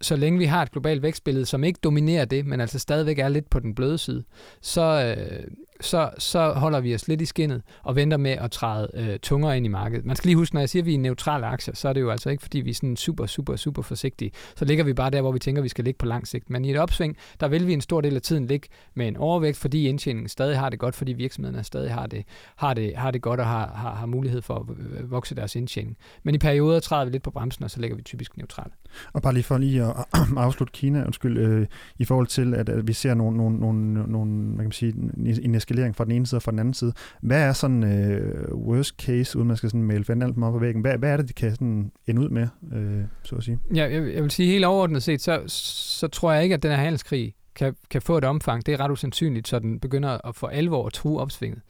så 0.00 0.16
længe 0.16 0.38
vi 0.38 0.44
har 0.44 0.62
et 0.62 0.70
globalt 0.70 1.02
vækstbillede, 1.02 1.46
som 1.46 1.64
ikke 1.64 1.80
dominerer 1.84 2.24
det, 2.24 2.46
men 2.46 2.60
altså 2.60 2.78
stadigvæk 2.78 3.18
er 3.18 3.28
lidt 3.28 3.50
på 3.50 3.60
den 3.60 3.74
bløde 3.74 3.98
side, 3.98 4.24
så, 4.60 5.14
øh, 5.18 5.44
så, 5.80 6.10
så 6.18 6.52
holder 6.52 6.80
vi 6.80 6.94
os 6.94 7.08
lidt 7.08 7.20
i 7.20 7.24
skinnet 7.24 7.62
og 7.82 7.96
venter 7.96 8.16
med 8.16 8.30
at 8.30 8.50
træde 8.50 8.90
øh, 8.94 9.18
tungere 9.18 9.56
ind 9.56 9.66
i 9.66 9.68
markedet. 9.68 10.04
Man 10.04 10.16
skal 10.16 10.28
lige 10.28 10.36
huske, 10.36 10.54
når 10.54 10.60
jeg 10.60 10.68
siger, 10.68 10.82
at 10.82 10.86
vi 10.86 10.94
er 10.94 10.98
neutrale 10.98 11.46
aktier, 11.46 11.74
så 11.74 11.88
er 11.88 11.92
det 11.92 12.00
jo 12.00 12.10
altså 12.10 12.30
ikke, 12.30 12.42
fordi 12.42 12.60
vi 12.60 12.70
er 12.70 12.74
sådan 12.74 12.96
super, 12.96 13.26
super, 13.26 13.56
super 13.56 13.82
forsigtige. 13.82 14.30
Så 14.56 14.64
ligger 14.64 14.84
vi 14.84 14.92
bare 14.92 15.10
der, 15.10 15.20
hvor 15.20 15.32
vi 15.32 15.38
tænker, 15.38 15.60
at 15.60 15.64
vi 15.64 15.68
skal 15.68 15.84
ligge 15.84 15.98
på 15.98 16.06
lang 16.06 16.26
sigt. 16.26 16.50
Men 16.50 16.64
i 16.64 16.70
et 16.70 16.76
opsving, 16.76 17.16
der 17.40 17.48
vil 17.48 17.66
vi 17.66 17.72
en 17.72 17.80
stor 17.80 18.00
del 18.00 18.14
af 18.16 18.22
tiden 18.22 18.46
ligge 18.46 18.68
med 18.94 19.08
en 19.08 19.16
overvægt, 19.16 19.56
fordi 19.56 19.88
indtjeningen 19.88 20.28
stadig 20.28 20.58
har 20.58 20.70
det 20.70 20.78
godt, 20.78 20.94
fordi 20.94 21.12
virksomhederne 21.12 21.64
stadig 21.64 21.94
har 21.94 22.06
det, 22.06 22.24
har 22.56 22.74
det, 22.74 22.96
har 22.96 23.10
det 23.10 23.22
godt 23.22 23.40
og 23.40 23.46
har, 23.46 23.66
har, 23.74 23.94
har 23.94 24.06
mulighed 24.06 24.42
for 24.42 24.54
at 24.54 25.10
vokse 25.10 25.34
deres 25.34 25.56
indtjening. 25.56 25.96
Men 26.22 26.34
i 26.34 26.38
perioder 26.38 26.80
træder 26.80 27.04
vi 27.04 27.10
lidt 27.10 27.22
på 27.22 27.30
bremsen, 27.30 27.64
og 27.64 27.70
så 27.70 27.80
ligger 27.80 27.96
vi 27.96 28.02
typisk 28.02 28.36
neutrale. 28.36 28.70
Og 29.12 29.22
bare 29.22 29.34
lige 29.34 29.44
for 29.44 29.58
lige 29.58 29.85
at 29.90 30.04
afslutte 30.36 30.72
Kina, 30.72 31.04
undskyld, 31.04 31.38
øh, 31.38 31.66
i 31.98 32.04
forhold 32.04 32.26
til, 32.26 32.54
at, 32.54 32.68
at 32.68 32.88
vi 32.88 32.92
ser 32.92 33.14
nogle, 33.14 33.36
nogle, 33.36 33.58
nogle, 33.60 34.12
nogle 34.12 34.32
hvad 34.32 34.56
kan 34.56 34.64
man 34.64 34.72
sige, 34.72 34.94
en 35.42 35.54
eskalering 35.54 35.96
fra 35.96 36.04
den 36.04 36.12
ene 36.12 36.26
side 36.26 36.38
og 36.38 36.42
fra 36.42 36.50
den 36.50 36.58
anden 36.58 36.74
side. 36.74 36.92
Hvad 37.20 37.42
er 37.42 37.52
sådan 37.52 37.84
øh, 37.84 38.54
worst 38.54 38.94
case, 39.00 39.38
uden 39.38 39.48
man 39.48 39.56
skal 39.56 39.70
sådan 39.70 39.82
male 39.82 40.04
alt 40.08 40.22
op 40.42 40.52
på 40.52 40.58
væggen? 40.58 40.80
Hvad, 40.80 40.98
hvad 40.98 41.10
er 41.10 41.16
det, 41.16 41.28
de 41.28 41.32
kan 41.32 41.50
sådan 41.50 41.92
ende 42.06 42.22
ud 42.22 42.28
med, 42.28 42.48
øh, 42.72 43.00
så 43.22 43.36
at 43.36 43.44
sige? 43.44 43.58
Ja, 43.74 43.82
jeg, 43.82 44.14
jeg 44.14 44.22
vil 44.22 44.30
sige 44.30 44.52
helt 44.52 44.64
overordnet 44.64 45.02
set, 45.02 45.22
så, 45.22 45.42
så 45.46 46.08
tror 46.08 46.32
jeg 46.32 46.42
ikke, 46.42 46.54
at 46.54 46.62
den 46.62 46.70
her 46.70 46.78
handelskrig 46.78 47.34
kan, 47.54 47.74
kan 47.90 48.02
få 48.02 48.18
et 48.18 48.24
omfang. 48.24 48.66
Det 48.66 48.74
er 48.74 48.80
ret 48.80 48.90
usandsynligt, 48.90 49.48
så 49.48 49.58
den 49.58 49.80
begynder 49.80 50.28
at 50.28 50.36
få 50.36 50.46
alvor 50.46 50.86
at 50.86 50.92
true 50.92 51.20
opsvinget. 51.20 51.60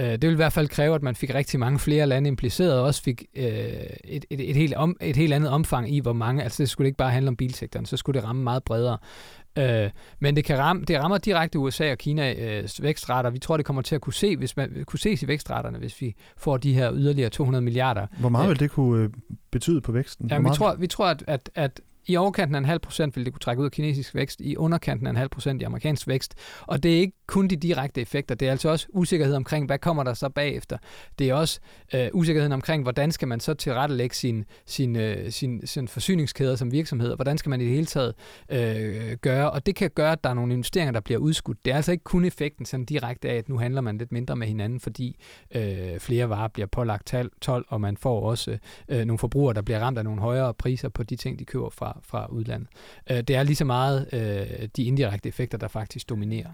Øh, 0.00 0.12
det 0.12 0.22
vil 0.22 0.32
i 0.32 0.36
hvert 0.36 0.52
fald 0.52 0.68
kræve, 0.68 0.94
at 0.94 1.02
man 1.02 1.14
fik 1.14 1.34
rigtig 1.34 1.60
mange 1.60 1.78
flere 1.78 2.06
lande 2.06 2.28
impliceret, 2.28 2.78
og 2.78 2.84
også 2.84 3.02
fik 3.02 3.24
øh, 3.36 3.44
et, 3.44 4.24
et, 4.30 4.50
et, 4.50 4.56
helt 4.56 4.74
om, 4.74 4.96
et 5.00 5.16
helt 5.16 5.32
andet 5.32 5.50
omfang 5.50 5.94
i, 5.94 6.00
hvor 6.00 6.12
mange, 6.12 6.42
altså 6.42 6.62
det 6.62 6.70
skulle 6.70 6.88
ikke 6.88 6.96
bare 6.96 7.10
handle 7.10 7.28
om 7.28 7.36
bilsektoren, 7.36 7.86
så 7.86 7.96
skulle 7.96 8.20
det 8.20 8.28
ramme 8.28 8.42
meget 8.42 8.64
bredere. 8.64 8.98
Øh, 9.58 9.90
men 10.20 10.36
det, 10.36 10.44
kan 10.44 10.58
ramme, 10.58 10.84
det 10.84 10.98
rammer 10.98 11.18
direkte 11.18 11.58
USA 11.58 11.92
og 11.92 11.98
Kinas 11.98 12.78
øh, 12.78 12.84
vækstrater. 12.84 13.30
Vi 13.30 13.38
tror, 13.38 13.56
det 13.56 13.66
kommer 13.66 13.82
til 13.82 13.94
at 13.94 14.00
kunne, 14.00 14.14
se, 14.14 14.36
hvis 14.36 14.56
man, 14.56 14.84
kunne 14.86 14.98
ses 14.98 15.22
i 15.22 15.28
vækstraterne, 15.28 15.78
hvis 15.78 16.00
vi 16.00 16.14
får 16.36 16.56
de 16.56 16.74
her 16.74 16.92
yderligere 16.94 17.30
200 17.30 17.62
milliarder. 17.62 18.06
Hvor 18.20 18.28
meget 18.28 18.48
vil 18.48 18.60
det 18.60 18.70
kunne 18.70 19.04
øh, 19.04 19.10
betyde 19.50 19.80
på 19.80 19.92
væksten? 19.92 20.28
Ja, 20.30 20.38
vi 20.38 20.48
tror, 20.54 20.74
vi 20.74 20.86
tror 20.86 21.06
at, 21.06 21.24
at, 21.26 21.50
at 21.54 21.80
i 22.06 22.16
overkanten 22.16 22.54
af 22.54 22.58
en 22.58 22.64
halv 22.64 22.78
procent 22.78 23.16
vil 23.16 23.24
det 23.24 23.32
kunne 23.32 23.40
trække 23.40 23.60
ud 23.60 23.64
af 23.64 23.72
kinesisk 23.72 24.14
vækst, 24.14 24.40
i 24.40 24.56
underkanten 24.56 25.06
af 25.06 25.10
en 25.10 25.16
halv 25.16 25.28
procent 25.28 25.62
i 25.62 25.64
amerikansk 25.64 26.08
vækst. 26.08 26.34
Og 26.60 26.82
det 26.82 26.94
er 26.94 27.00
ikke 27.00 27.16
kun 27.26 27.48
de 27.48 27.56
direkte 27.56 28.00
effekter, 28.00 28.34
det 28.34 28.48
er 28.48 28.52
altså 28.52 28.68
også 28.68 28.86
usikkerhed 28.92 29.34
omkring, 29.34 29.66
hvad 29.66 29.78
kommer 29.78 30.04
der 30.04 30.14
så 30.14 30.28
bagefter. 30.28 30.78
Det 31.18 31.28
er 31.28 31.34
også 31.34 31.60
øh, 31.94 32.08
usikkerheden 32.12 32.52
omkring, 32.52 32.82
hvordan 32.82 33.12
skal 33.12 33.28
man 33.28 33.40
så 33.40 33.54
tilrettelægge 33.54 34.16
sin, 34.16 34.44
sin, 34.66 34.96
øh, 34.96 35.30
sin, 35.30 35.66
sin 35.66 35.88
forsyningskæder 35.88 36.56
som 36.56 36.72
virksomhed, 36.72 37.10
og 37.10 37.16
hvordan 37.16 37.38
skal 37.38 37.50
man 37.50 37.60
i 37.60 37.64
det 37.64 37.72
hele 37.72 37.86
taget 37.86 38.14
øh, 38.50 39.16
gøre. 39.16 39.50
Og 39.50 39.66
det 39.66 39.74
kan 39.76 39.90
gøre, 39.90 40.12
at 40.12 40.24
der 40.24 40.30
er 40.30 40.34
nogle 40.34 40.52
investeringer, 40.52 40.92
der 40.92 41.00
bliver 41.00 41.18
udskudt. 41.18 41.64
Det 41.64 41.70
er 41.70 41.76
altså 41.76 41.92
ikke 41.92 42.04
kun 42.04 42.24
effekten 42.24 42.66
sådan 42.66 42.84
direkte 42.84 43.28
af, 43.28 43.34
at 43.34 43.48
nu 43.48 43.58
handler 43.58 43.80
man 43.80 43.98
lidt 43.98 44.12
mindre 44.12 44.36
med 44.36 44.46
hinanden, 44.46 44.80
fordi 44.80 45.16
øh, 45.54 45.98
flere 45.98 46.28
varer 46.28 46.48
bliver 46.48 46.66
pålagt 46.66 47.14
12, 47.40 47.64
og 47.68 47.80
man 47.80 47.96
får 47.96 48.20
også 48.20 48.58
øh, 48.88 49.04
nogle 49.04 49.18
forbrugere, 49.18 49.54
der 49.54 49.62
bliver 49.62 49.80
ramt 49.80 49.98
af 49.98 50.04
nogle 50.04 50.20
højere 50.20 50.54
priser 50.54 50.88
på 50.88 51.02
de 51.02 51.16
ting, 51.16 51.38
de 51.38 51.44
køber 51.44 51.70
fra, 51.70 51.89
fra 52.02 52.26
udlandet. 52.26 52.68
Øh, 53.10 53.16
det 53.16 53.36
er 53.36 53.42
lige 53.42 53.56
så 53.56 53.64
meget 53.64 54.08
øh, 54.12 54.68
de 54.76 54.84
indirekte 54.84 55.28
effekter, 55.28 55.58
der 55.58 55.68
faktisk 55.68 56.08
dominerer. 56.08 56.50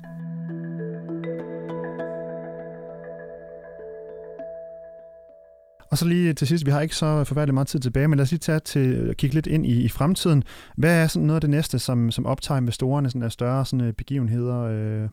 Og 5.91 5.99
så 5.99 6.09
lige 6.09 6.33
til 6.33 6.47
sidst, 6.47 6.67
vi 6.67 6.71
har 6.71 6.81
ikke 6.81 6.97
så 6.97 7.25
forfærdeligt 7.25 7.55
meget 7.55 7.69
tid 7.69 7.81
tilbage, 7.81 8.09
men 8.09 8.17
lad 8.17 8.23
os 8.23 8.31
lige 8.31 8.39
tage 8.39 8.59
til 8.59 8.95
at 9.11 9.17
kigge 9.17 9.35
lidt 9.35 9.47
ind 9.47 9.67
i, 9.67 9.83
i 9.83 9.89
fremtiden. 9.89 10.45
Hvad 10.77 11.03
er 11.03 11.07
sådan 11.07 11.27
noget 11.27 11.37
af 11.37 11.41
det 11.41 11.51
næste, 11.51 11.79
som, 11.79 12.11
som 12.11 12.27
optager 12.27 12.59
investorerne 12.59 13.11
sådan 13.11 13.23
af 13.23 13.33
større 13.33 13.67
sådan, 13.67 13.87
øh, 13.87 13.93
begivenheder 13.93 14.61
øh, 14.61 15.09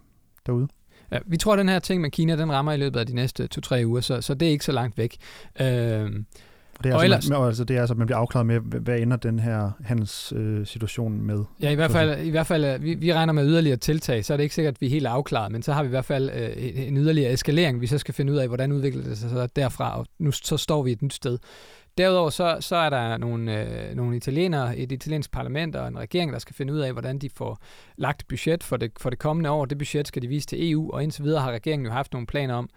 derude? 0.45 0.67
Ja, 1.11 1.17
vi 1.25 1.37
tror, 1.37 1.53
at 1.53 1.59
den 1.59 1.69
her 1.69 1.79
ting 1.79 2.01
med 2.01 2.11
Kina, 2.11 2.35
den 2.35 2.51
rammer 2.51 2.71
i 2.71 2.77
løbet 2.77 2.99
af 2.99 3.05
de 3.05 3.15
næste 3.15 3.47
to-tre 3.47 3.83
uger, 3.85 4.01
så, 4.01 4.21
så 4.21 4.33
det 4.33 4.47
er 4.47 4.51
ikke 4.51 4.65
så 4.65 4.71
langt 4.71 4.97
væk. 4.97 5.17
Øh, 5.61 6.11
det 6.83 6.89
er, 6.89 6.95
og 6.95 7.03
altså, 7.03 7.15
ellers, 7.15 7.29
man, 7.29 7.47
altså, 7.47 7.63
det 7.63 7.75
er 7.75 7.79
altså, 7.79 7.95
man 7.95 8.07
bliver 8.07 8.17
afklaret 8.17 8.47
med, 8.47 8.59
hvad 8.59 8.99
ender 8.99 9.17
den 9.17 9.39
her 9.39 9.71
handelssituation 9.83 11.13
øh, 11.13 11.19
med? 11.19 11.43
Ja, 11.61 11.69
i 11.69 11.75
hvert 11.75 11.91
fald, 11.91 12.25
i 12.25 12.29
hvert 12.29 12.47
fald 12.47 12.65
øh, 12.65 12.83
vi, 12.83 12.93
vi 12.93 13.13
regner 13.13 13.33
med 13.33 13.47
yderligere 13.47 13.77
tiltag, 13.77 14.25
så 14.25 14.33
er 14.33 14.37
det 14.37 14.43
ikke 14.43 14.55
sikkert, 14.55 14.73
at 14.73 14.81
vi 14.81 14.85
er 14.85 14.89
helt 14.89 15.07
afklaret, 15.07 15.51
men 15.51 15.63
så 15.63 15.73
har 15.73 15.83
vi 15.83 15.87
i 15.87 15.89
hvert 15.89 16.05
fald 16.05 16.29
øh, 16.29 16.87
en 16.87 16.97
yderligere 16.97 17.33
eskalering, 17.33 17.81
vi 17.81 17.87
så 17.87 17.97
skal 17.97 18.13
finde 18.13 18.33
ud 18.33 18.37
af, 18.37 18.47
hvordan 18.47 18.71
udvikler 18.71 19.03
det 19.03 19.17
sig 19.17 19.29
så 19.29 19.47
derfra, 19.55 19.99
og 19.99 20.05
nu 20.19 20.31
så 20.31 20.57
står 20.57 20.83
vi 20.83 20.91
et 20.91 21.01
nyt 21.01 21.13
sted. 21.13 21.37
Derudover 21.97 22.29
så, 22.29 22.57
så 22.59 22.75
er 22.75 22.89
der 22.89 23.17
nogle, 23.17 23.61
øh, 23.61 23.95
nogle 23.95 24.17
italienere, 24.17 24.77
et 24.77 24.91
italiensk 24.91 25.31
parlament 25.31 25.75
og 25.75 25.87
en 25.87 25.99
regering, 25.99 26.33
der 26.33 26.39
skal 26.39 26.55
finde 26.55 26.73
ud 26.73 26.79
af, 26.79 26.91
hvordan 26.91 27.19
de 27.19 27.29
får 27.29 27.59
lagt 27.97 28.27
budget 28.27 28.63
for 28.63 28.77
det, 28.77 28.91
for 28.97 29.09
det 29.09 29.19
kommende 29.19 29.49
år. 29.49 29.65
Det 29.65 29.77
budget 29.77 30.07
skal 30.07 30.21
de 30.21 30.27
vise 30.27 30.47
til 30.47 30.71
EU, 30.71 30.91
og 30.91 31.03
indtil 31.03 31.23
videre 31.23 31.41
har 31.41 31.51
regeringen 31.51 31.85
jo 31.85 31.91
haft 31.91 32.13
nogle 32.13 32.27
planer 32.27 32.53
om, 32.53 32.69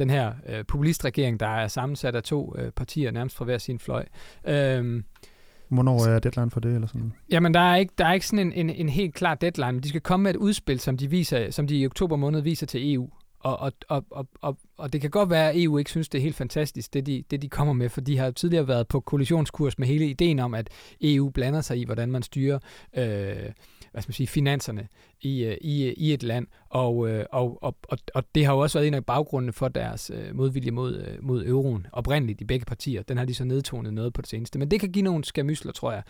den 0.00 0.10
her 0.10 0.32
øh, 0.48 0.64
populistregering, 0.64 1.40
der 1.40 1.46
er 1.46 1.68
sammensat 1.68 2.14
af 2.14 2.22
to 2.22 2.54
øh, 2.58 2.70
partier, 2.72 3.10
nærmest 3.10 3.36
fra 3.36 3.44
hver 3.44 3.58
sin 3.58 3.78
fløj. 3.78 4.04
Øhm, 4.44 5.04
Hvornår 5.68 6.06
er 6.06 6.18
deadline 6.18 6.50
for 6.50 6.60
det? 6.60 6.74
Eller 6.74 6.86
sådan? 6.86 7.12
Jamen, 7.30 7.54
der 7.54 7.60
er 7.60 7.76
ikke, 7.76 7.92
der 7.98 8.06
er 8.06 8.12
ikke 8.12 8.26
sådan 8.26 8.46
en, 8.46 8.52
en, 8.52 8.70
en 8.70 8.88
helt 8.88 9.14
klar 9.14 9.34
deadline, 9.34 9.72
men 9.72 9.82
de 9.82 9.88
skal 9.88 10.00
komme 10.00 10.22
med 10.22 10.30
et 10.30 10.36
udspil, 10.36 10.80
som 10.80 10.96
de, 10.96 11.10
viser, 11.10 11.50
som 11.50 11.66
de 11.66 11.76
i 11.76 11.86
oktober 11.86 12.16
måned 12.16 12.40
viser 12.40 12.66
til 12.66 12.94
EU. 12.94 13.10
Og, 13.40 13.60
og, 13.60 13.72
og, 13.88 14.04
og, 14.10 14.28
og, 14.40 14.56
og 14.80 14.92
det 14.92 15.00
kan 15.00 15.10
godt 15.10 15.30
være, 15.30 15.50
at 15.50 15.62
EU 15.62 15.78
ikke 15.78 15.90
synes, 15.90 16.08
det 16.08 16.18
er 16.18 16.22
helt 16.22 16.36
fantastisk, 16.36 16.94
det 16.94 17.06
de, 17.06 17.24
det 17.30 17.42
de 17.42 17.48
kommer 17.48 17.72
med, 17.72 17.88
for 17.88 18.00
de 18.00 18.18
har 18.18 18.30
tidligere 18.30 18.68
været 18.68 18.88
på 18.88 19.00
kollisionskurs 19.00 19.78
med 19.78 19.86
hele 19.86 20.06
ideen 20.06 20.38
om, 20.38 20.54
at 20.54 20.68
EU 21.00 21.30
blander 21.30 21.60
sig 21.60 21.78
i, 21.78 21.84
hvordan 21.84 22.10
man 22.12 22.22
styrer 22.22 22.58
øh, 22.96 23.52
hvad 23.92 24.02
skal 24.02 24.10
man 24.10 24.14
sige, 24.14 24.26
finanserne 24.26 24.88
i, 25.20 25.44
øh, 25.44 25.56
i, 25.60 25.92
i 25.92 26.12
et 26.12 26.22
land. 26.22 26.46
Og, 26.68 27.08
øh, 27.08 27.24
og, 27.32 27.62
og, 27.62 27.76
og, 27.82 27.98
og 28.14 28.24
det 28.34 28.46
har 28.46 28.52
jo 28.52 28.58
også 28.58 28.78
været 28.78 28.88
en 28.88 28.94
af 28.94 29.04
baggrundene 29.04 29.52
for 29.52 29.68
deres 29.68 30.10
øh, 30.14 30.36
modvilje 30.36 30.70
mod, 30.70 31.18
mod 31.22 31.46
euroen, 31.46 31.86
oprindeligt 31.92 32.40
i 32.40 32.44
begge 32.44 32.66
partier. 32.66 33.02
Den 33.02 33.16
har 33.16 33.24
de 33.24 33.34
så 33.34 33.44
nedtonet 33.44 33.94
noget 33.94 34.12
på 34.12 34.20
det 34.20 34.28
seneste. 34.28 34.58
Men 34.58 34.70
det 34.70 34.80
kan 34.80 34.92
give 34.92 35.02
nogle 35.02 35.24
skamysler, 35.24 35.72
tror 35.72 35.92
jeg. 35.92 36.02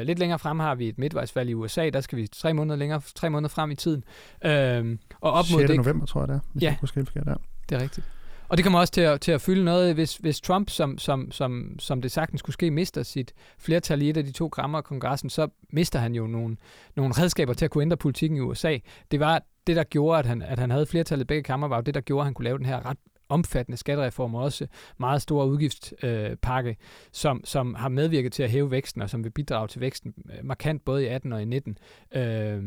Øh, 0.00 0.06
lidt 0.06 0.18
længere 0.18 0.38
frem 0.38 0.58
har 0.60 0.74
vi 0.74 0.88
et 0.88 0.98
midtvejsvalg 0.98 1.50
i 1.50 1.54
USA. 1.54 1.90
Der 1.90 2.00
skal 2.00 2.18
vi 2.18 2.26
tre 2.26 2.54
måneder, 2.54 2.76
længere, 2.76 3.00
tre 3.14 3.30
måneder 3.30 3.48
frem 3.48 3.70
i 3.70 3.74
tiden. 3.74 4.04
Øh, 4.44 4.98
og 5.20 5.32
op 5.32 5.44
mod 5.52 5.60
6. 5.60 5.70
Det, 5.70 5.76
november, 5.76 6.06
tror 6.06 6.20
jeg 6.20 6.28
det 6.28 6.34
er. 6.34 6.40
Hvis 6.52 6.62
ja, 6.62 6.76
jeg 7.14 7.26
der 7.26 7.36
det 7.68 7.78
er 7.78 7.82
rigtigt. 7.82 8.06
Og 8.48 8.56
det 8.56 8.64
kommer 8.64 8.78
også 8.78 8.92
til 8.92 9.00
at, 9.00 9.20
til 9.20 9.32
at 9.32 9.40
fylde 9.40 9.64
noget, 9.64 9.94
hvis, 9.94 10.16
hvis 10.16 10.40
Trump, 10.40 10.70
som, 10.70 10.98
som, 10.98 11.30
som, 11.30 11.76
som 11.78 12.02
det 12.02 12.12
sagtens 12.12 12.38
skulle 12.38 12.54
ske, 12.54 12.70
mister 12.70 13.02
sit 13.02 13.32
flertal 13.58 14.02
i 14.02 14.10
et 14.10 14.16
af 14.16 14.24
de 14.24 14.32
to 14.32 14.46
grammer 14.46 14.78
af 14.78 14.84
kongressen, 14.84 15.30
så 15.30 15.48
mister 15.70 15.98
han 15.98 16.14
jo 16.14 16.26
nogle, 16.26 16.56
nogle 16.96 17.14
redskaber 17.18 17.54
til 17.54 17.64
at 17.64 17.70
kunne 17.70 17.82
ændre 17.82 17.96
politikken 17.96 18.38
i 18.38 18.40
USA. 18.40 18.78
Det 19.10 19.20
var 19.20 19.42
det, 19.66 19.76
der 19.76 19.84
gjorde, 19.84 20.18
at 20.18 20.26
han, 20.26 20.42
at 20.42 20.58
han 20.58 20.70
havde 20.70 20.86
flertallet 20.86 21.24
i 21.24 21.26
begge 21.26 21.42
kammer, 21.42 21.68
var 21.68 21.76
jo 21.76 21.82
det, 21.82 21.94
der 21.94 22.00
gjorde, 22.00 22.20
at 22.20 22.26
han 22.26 22.34
kunne 22.34 22.44
lave 22.44 22.58
den 22.58 22.66
her 22.66 22.86
ret 22.86 22.96
omfattende 23.28 23.76
skattereform 23.76 24.34
og 24.34 24.42
også 24.42 24.66
meget 24.98 25.22
store 25.22 25.46
udgiftspakke, 25.46 26.70
øh, 26.70 26.76
som, 27.12 27.44
som 27.44 27.74
har 27.74 27.88
medvirket 27.88 28.32
til 28.32 28.42
at 28.42 28.50
hæve 28.50 28.70
væksten 28.70 29.02
og 29.02 29.10
som 29.10 29.24
vil 29.24 29.30
bidrage 29.30 29.68
til 29.68 29.80
væksten 29.80 30.14
øh, 30.30 30.44
markant 30.44 30.84
både 30.84 31.04
i 31.04 31.06
18 31.06 31.32
og 31.32 31.42
i 31.42 31.44
19. 31.44 31.78
Øh, 32.14 32.62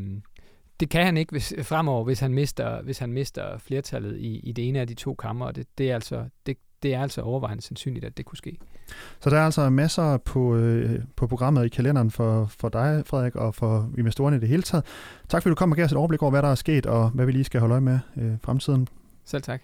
det 0.79 0.89
kan 0.89 1.05
han 1.05 1.17
ikke 1.17 1.31
hvis, 1.31 1.53
fremover, 1.61 2.03
hvis 2.03 2.19
han 2.19 2.33
mister, 2.33 2.81
hvis 2.81 2.99
han 2.99 3.13
mister 3.13 3.57
flertallet 3.57 4.17
i, 4.17 4.39
i 4.39 4.51
det 4.51 4.67
ene 4.67 4.79
af 4.79 4.88
de 4.88 4.93
to 4.93 5.15
kammer. 5.15 5.51
Det, 5.51 5.67
det, 5.77 5.91
er 5.91 5.95
altså, 5.95 6.23
det, 6.45 6.57
det 6.83 6.93
er 6.93 7.01
altså 7.01 7.21
overvejende 7.21 7.63
sandsynligt, 7.63 8.05
at 8.05 8.17
det 8.17 8.25
kunne 8.25 8.38
ske. 8.38 8.57
Så 9.19 9.29
der 9.29 9.38
er 9.38 9.45
altså 9.45 9.69
masser 9.69 10.17
på, 10.17 10.55
øh, 10.55 10.99
på 11.15 11.27
programmet 11.27 11.65
i 11.65 11.69
kalenderen 11.69 12.11
for, 12.11 12.45
for 12.59 12.69
dig, 12.69 13.03
Frederik, 13.05 13.35
og 13.35 13.55
for 13.55 13.89
investorerne 13.97 14.38
i 14.38 14.39
det 14.39 14.49
hele 14.49 14.61
taget. 14.61 14.85
Tak 15.29 15.41
fordi 15.41 15.49
du 15.49 15.55
kom 15.55 15.71
og 15.71 15.75
gav 15.75 15.85
os 15.85 15.91
et 15.91 15.97
overblik 15.97 16.21
over, 16.21 16.31
hvad 16.31 16.41
der 16.41 16.51
er 16.51 16.55
sket, 16.55 16.85
og 16.85 17.09
hvad 17.09 17.25
vi 17.25 17.31
lige 17.31 17.43
skal 17.43 17.59
holde 17.59 17.73
øje 17.73 17.81
med 17.81 17.99
øh, 18.17 18.33
fremtiden. 18.43 18.88
Selv 19.25 19.43
tak. 19.43 19.61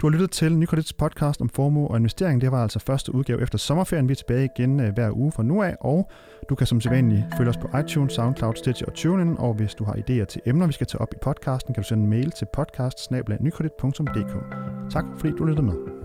Du 0.00 0.06
har 0.06 0.12
lyttet 0.12 0.30
til 0.30 0.58
Nykredits 0.58 0.92
podcast 0.92 1.40
om 1.40 1.48
formue 1.48 1.88
og 1.88 1.96
investering. 1.96 2.40
Det 2.40 2.52
var 2.52 2.62
altså 2.62 2.78
første 2.78 3.14
udgave 3.14 3.42
efter 3.42 3.58
sommerferien. 3.58 4.08
Vi 4.08 4.12
er 4.12 4.16
tilbage 4.16 4.48
igen 4.56 4.80
øh, 4.80 4.94
hver 4.94 5.10
uge 5.10 5.32
fra 5.32 5.42
nu 5.42 5.62
af, 5.62 5.76
og 5.80 6.10
du 6.48 6.54
kan 6.54 6.66
som 6.66 6.80
sædvanligt 6.80 7.24
følge 7.36 7.50
os 7.50 7.56
på 7.56 7.78
iTunes, 7.78 8.12
SoundCloud, 8.12 8.54
Stitcher 8.54 8.86
og 8.86 8.94
TuneIn, 8.94 9.36
og 9.38 9.54
hvis 9.54 9.74
du 9.74 9.84
har 9.84 9.92
idéer 9.92 10.24
til 10.24 10.40
emner, 10.46 10.66
vi 10.66 10.72
skal 10.72 10.86
tage 10.86 11.00
op 11.00 11.12
i 11.12 11.18
podcasten, 11.22 11.74
kan 11.74 11.82
du 11.82 11.88
sende 11.88 12.04
en 12.04 12.10
mail 12.10 12.30
til 12.30 12.46
podcast 12.52 13.10
Tak 14.90 15.04
fordi 15.18 15.32
du 15.38 15.44
lyttede 15.44 15.66
med. 15.66 16.01